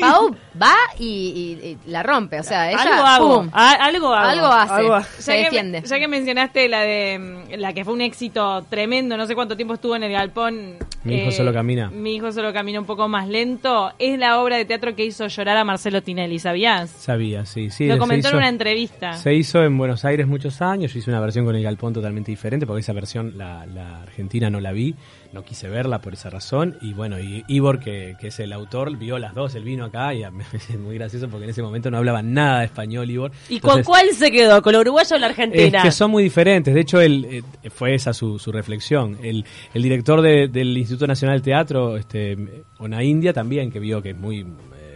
Pau 0.00 0.34
va 0.60 0.74
y, 0.98 1.04
y- 1.04 1.66
y 1.86 1.90
la 1.90 2.02
rompe, 2.02 2.40
o 2.40 2.42
sea, 2.42 2.70
ella 2.70 2.80
algo 2.82 3.06
hago. 3.06 3.40
pum, 3.42 3.50
algo 3.52 4.14
hago. 4.14 4.28
algo 4.30 4.46
hace, 4.46 4.72
Algo 4.74 5.00
se 5.18 5.42
Ya 5.42 5.50
que, 5.50 5.82
ya 5.84 5.98
que 5.98 6.08
mencionaste 6.08 6.68
la 6.68 6.80
de 6.82 7.18
mm, 7.18 7.60
la 7.60 7.72
que 7.72 7.84
fue 7.84 7.92
un 7.94 8.00
éxito 8.00 8.64
tremendo, 8.68 9.16
no 9.16 9.26
sé 9.26 9.34
cuánto 9.34 9.56
tiempo 9.56 9.74
estuvo 9.74 9.96
en 9.96 10.04
el 10.04 10.12
galpón. 10.12 10.54
eh, 10.56 10.78
Mi 11.04 11.16
hijo 11.16 11.30
solo 11.32 11.52
camina. 11.52 11.90
Mi 11.90 12.14
hijo 12.16 12.32
solo 12.32 12.52
camina 12.52 12.80
un 12.80 12.86
poco 12.86 13.08
más 13.08 13.28
lento. 13.28 13.92
Es 13.98 14.18
la 14.18 14.40
obra 14.40 14.56
de 14.56 14.64
teatro 14.64 14.94
que 14.94 15.04
hizo 15.04 15.26
llorar 15.26 15.56
a 15.56 15.64
Marcelo 15.64 16.02
Tinelli, 16.02 16.38
¿sabías? 16.38 16.90
Sabía, 16.90 17.44
sí, 17.46 17.70
sí. 17.70 17.86
Lo 17.86 17.98
comentó 17.98 18.28
en 18.30 18.36
una 18.36 18.48
entrevista. 18.48 19.12
Se 19.14 19.34
hizo 19.34 19.62
en 19.64 19.76
Buenos 19.76 20.04
Aires 20.04 20.26
muchos 20.26 20.62
años, 20.62 20.92
yo 20.92 20.98
hice 21.00 21.10
una 21.10 21.20
versión 21.20 21.44
con 21.44 21.54
el 21.56 21.62
galpón 21.62 21.92
totalmente 21.92 22.30
diferente, 22.30 22.66
porque 22.66 22.80
esa 22.80 22.92
versión 22.92 23.36
la, 23.36 23.66
la 23.66 24.02
argentina 24.02 24.48
no 24.50 24.60
la 24.60 24.72
vi, 24.72 24.94
no 25.32 25.42
quise 25.42 25.68
verla 25.68 26.00
por 26.00 26.14
esa 26.14 26.30
razón, 26.30 26.78
y 26.80 26.94
bueno, 26.94 27.18
y 27.20 27.44
Ivor, 27.48 27.80
que, 27.80 28.16
que 28.20 28.28
es 28.28 28.40
el 28.40 28.52
autor, 28.52 28.96
vio 28.96 29.18
las 29.18 29.34
dos, 29.34 29.54
él 29.54 29.64
vino 29.64 29.83
acá, 29.84 30.12
y 30.14 30.22
parece 30.22 30.76
muy 30.78 30.94
gracioso 30.96 31.28
porque 31.28 31.44
en 31.44 31.50
ese 31.50 31.62
momento 31.62 31.90
no 31.90 31.98
hablaba 31.98 32.22
nada 32.22 32.60
de 32.60 32.66
español 32.66 33.10
Ivor. 33.10 33.32
¿Y 33.48 33.60
con 33.60 33.82
cuál 33.82 34.08
se 34.12 34.30
quedó? 34.30 34.60
¿Con 34.62 34.72
la 34.72 34.80
uruguaya 34.80 35.16
o 35.16 35.18
la 35.18 35.26
Es 35.28 35.30
argentina? 35.38 35.82
que 35.82 35.90
son 35.92 36.10
muy 36.10 36.22
diferentes. 36.22 36.74
De 36.74 36.80
hecho, 36.80 37.00
él, 37.00 37.26
eh, 37.62 37.70
fue 37.70 37.94
esa 37.94 38.12
su, 38.12 38.38
su 38.38 38.50
reflexión. 38.52 39.18
El, 39.22 39.44
el 39.74 39.82
director 39.82 40.20
de- 40.22 40.48
del 40.48 40.76
Instituto 40.76 41.06
Nacional 41.06 41.36
del 41.36 41.42
Teatro, 41.42 41.96
este, 41.96 42.64
Ona 42.78 43.02
India, 43.04 43.32
también, 43.32 43.70
que 43.70 43.78
vio 43.78 44.02
que 44.02 44.10
es 44.10 44.16
muy 44.16 44.44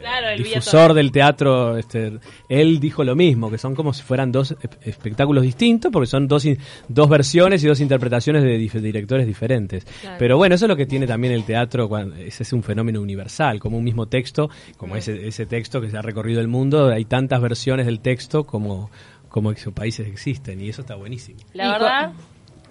Claro, 0.00 0.26
vio 0.36 0.44
difusor 0.44 0.94
del 0.94 1.12
teatro, 1.12 1.76
este, 1.76 2.18
él 2.48 2.80
dijo 2.80 3.04
lo 3.04 3.14
mismo, 3.16 3.50
que 3.50 3.58
son 3.58 3.74
como 3.74 3.92
si 3.92 4.02
fueran 4.02 4.32
dos 4.32 4.52
esp- 4.56 4.76
espectáculos 4.82 5.42
distintos, 5.42 5.90
porque 5.92 6.06
son 6.06 6.26
dos, 6.28 6.46
dos 6.88 7.08
versiones 7.08 7.62
y 7.64 7.66
dos 7.68 7.80
interpretaciones 7.80 8.42
de 8.42 8.58
dif- 8.58 8.80
directores 8.80 9.26
diferentes. 9.26 9.86
Pero 10.18 10.36
bueno, 10.36 10.54
eso 10.54 10.64
es 10.64 10.68
lo 10.68 10.76
que 10.76 10.86
tiene 10.86 11.06
también 11.06 11.32
el 11.32 11.44
teatro, 11.44 11.88
cuando, 11.88 12.16
ese 12.16 12.42
es 12.42 12.52
un 12.52 12.62
fenómeno 12.62 13.00
universal, 13.00 13.58
como 13.60 13.78
un 13.78 13.84
mismo 13.84 14.06
texto, 14.06 14.50
como 14.76 14.96
ese, 14.96 15.26
ese 15.28 15.46
texto 15.46 15.80
que 15.80 15.90
se 15.90 15.96
ha 15.98 16.02
recorrido 16.02 16.40
el 16.40 16.48
mundo, 16.48 16.88
hay 16.88 17.04
tantas 17.04 17.40
versiones 17.40 17.86
del 17.86 18.00
texto 18.00 18.44
como 18.44 18.90
como 19.28 19.52
esos 19.52 19.74
países 19.74 20.08
existen 20.08 20.58
y 20.62 20.70
eso 20.70 20.80
está 20.80 20.94
buenísimo. 20.94 21.38
La 21.52 21.72
verdad, 21.72 22.12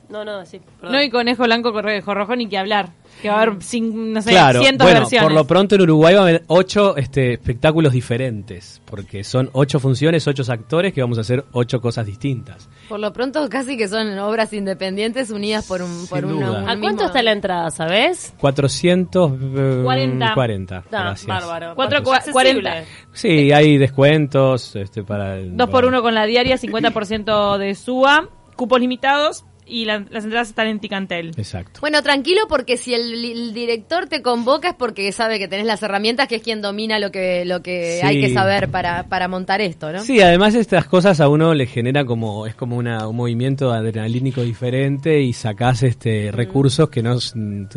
No, 0.10 0.24
no, 0.24 0.46
sí. 0.46 0.62
perdón. 0.80 0.96
No, 0.96 1.02
y 1.04 1.10
Conejo 1.10 1.44
Blanco, 1.44 1.74
Conejo 1.74 2.14
Rojo, 2.14 2.36
ni 2.36 2.48
que 2.48 2.58
hablar. 2.58 2.90
Que 3.22 3.30
va 3.30 3.40
a 3.40 3.42
haber, 3.42 3.56
cin- 3.56 3.92
no 4.14 4.22
sé, 4.22 4.30
Claro, 4.30 4.60
cientos 4.62 4.86
bueno, 4.86 4.96
de 4.96 5.02
versiones. 5.02 5.24
por 5.28 5.34
lo 5.34 5.48
pronto 5.48 5.74
en 5.76 5.82
Uruguay 5.82 6.14
va 6.14 6.20
a 6.20 6.24
haber 6.24 6.44
ocho 6.48 6.96
este, 6.98 7.34
espectáculos 7.34 7.92
diferentes, 7.92 8.80
porque 8.86 9.24
son 9.24 9.50
ocho 9.54 9.80
funciones, 9.80 10.28
ocho 10.28 10.44
actores 10.52 10.94
que 10.94 11.02
vamos 11.02 11.18
a 11.18 11.22
hacer 11.22 11.44
ocho 11.52 11.82
cosas 11.82 12.06
distintas. 12.06 12.70
Por 12.88 13.00
lo 13.00 13.12
pronto 13.14 13.50
casi 13.50 13.76
que 13.76 13.88
son 13.88 14.18
obras 14.20 14.54
independientes 14.54 15.32
unidas 15.32 15.66
por 15.68 15.82
un, 15.82 16.06
por 16.08 16.20
Sin 16.20 16.32
un, 16.32 16.44
¿A 16.44 16.64
cuánto 16.66 16.88
mismo- 16.90 17.06
está 17.08 17.24
la 17.24 17.32
entrada, 17.32 17.72
sabes? 17.72 18.34
40. 18.40 20.34
440. 20.34 20.78
Ah, 20.78 20.84
gracias. 20.90 21.28
bárbaro. 21.28 21.76
Cuatro 21.76 21.98
Accesible. 21.98 22.22
cua- 22.30 22.32
cuarenta. 22.34 22.84
Sí, 23.14 23.52
hay 23.52 23.78
descuentos 23.78 24.76
este, 24.76 25.04
para 25.04 25.38
el... 25.38 25.58
Dos 25.58 25.70
por 25.70 25.86
uno 25.86 26.02
con 26.02 26.14
la 26.14 26.26
diaria, 26.26 26.58
50% 26.58 27.58
de 27.58 27.76
SUA, 27.76 28.30
cupos 28.56 28.80
limitados 28.80 29.44
y 29.68 29.86
la- 29.86 30.06
las 30.10 30.24
entradas 30.24 30.50
están 30.50 30.68
en 30.68 30.80
Ticantel. 30.80 31.32
Exacto. 31.38 31.80
Bueno, 31.82 32.02
tranquilo 32.04 32.42
porque 32.50 32.78
si 32.78 32.94
el, 32.94 33.26
el 33.26 33.54
director 33.54 34.08
te 34.08 34.22
convoca 34.22 34.70
es 34.70 34.76
porque 34.76 35.12
sabe 35.12 35.40
que 35.40 35.48
tenés 35.48 35.66
las 35.66 35.84
herramientas, 35.84 36.28
que 36.28 36.36
es 36.36 36.42
quien 36.42 36.62
domina 36.62 37.00
lo 37.00 37.12
que 37.12 37.46
lo 37.46 37.62
que 37.62 38.00
Sí. 38.02 38.06
hay 38.08 38.22
que 38.22 38.34
saber 38.34 38.70
para, 38.70 39.04
para 39.04 39.28
montar 39.28 39.62
esto, 39.62 39.92
¿no? 39.92 40.00
Sí, 40.02 40.22
además 40.22 40.56
estas 40.56 40.86
cosas 40.88 41.20
a 41.20 41.28
uno 41.30 41.54
le 41.54 41.66
genera 41.66 42.06
como 42.06 42.48
es 42.48 42.56
como 42.56 42.78
una, 42.78 43.08
un 43.08 43.16
movimiento 43.16 43.72
adrenalínico 43.72 44.42
diferente 44.42 45.22
y 45.22 45.34
sacás 45.34 45.84
este 45.84 46.32
recursos 46.32 46.90
que 46.90 47.02
no 47.04 47.18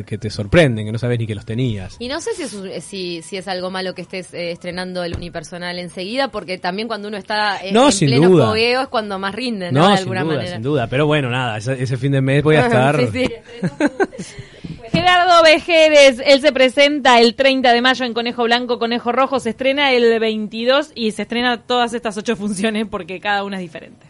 que 0.07 0.19
te 0.19 0.31
sorprenden, 0.31 0.87
que 0.87 0.93
no 0.93 0.99
sabes 0.99 1.19
ni 1.19 1.27
que 1.27 1.35
los 1.35 1.45
tenías. 1.45 1.97
Y 1.99 2.09
no 2.09 2.21
sé 2.21 2.31
si 2.35 2.43
es, 2.43 2.53
un- 2.55 2.71
si, 2.81 3.23
si 3.23 3.37
es 3.37 3.49
algo 3.49 3.71
malo 3.71 3.95
que 3.95 4.03
estés 4.03 4.33
eh, 4.35 4.51
estrenando 4.53 5.03
el 5.05 5.15
unipersonal 5.17 5.79
enseguida, 5.79 6.29
porque 6.29 6.59
también 6.59 6.89
cuando 6.89 7.09
uno 7.09 7.17
está 7.17 7.59
eh, 7.65 7.73
No, 7.73 7.87
en 7.87 7.93
sin 7.93 8.09
pleno 8.09 8.29
duda. 8.29 8.47
fogueo 8.47 8.83
es 8.83 8.89
cuando 8.89 9.19
más 9.19 9.35
rinde, 9.35 9.73
¿no? 9.73 9.81
No, 9.81 9.89
de 9.91 9.97
sin 9.97 10.03
alguna 10.03 10.23
duda, 10.25 10.35
manera. 10.37 10.53
sin 10.55 10.63
duda. 10.63 10.87
Pero 10.87 11.07
bueno, 11.07 11.31
nada, 11.31 11.59
ese 11.83 11.97
fin 11.97 12.13
de 12.13 12.21
mes 12.21 12.43
voy 12.43 12.57
a 12.57 12.67
estar. 12.67 12.99
Sí, 13.01 13.09
sí. 13.13 13.27
Gerardo 14.93 15.43
Vejeres, 15.45 16.21
él 16.25 16.41
se 16.41 16.53
presenta 16.53 17.21
el 17.21 17.35
30 17.35 17.73
de 17.73 17.81
mayo 17.81 18.05
en 18.05 18.13
Conejo 18.13 18.45
Blanco, 18.45 18.79
Conejo 18.79 19.13
Rojo, 19.13 19.39
se 19.39 19.51
estrena 19.51 19.93
el 19.93 20.19
22 20.19 20.93
y 20.95 21.13
se 21.13 21.23
estrena 21.23 21.63
todas 21.63 21.95
estas 21.95 22.17
ocho 22.17 22.35
funciones 22.35 22.87
porque 22.91 23.21
cada 23.21 23.45
una 23.45 23.57
es 23.57 23.63
diferente. 23.63 24.10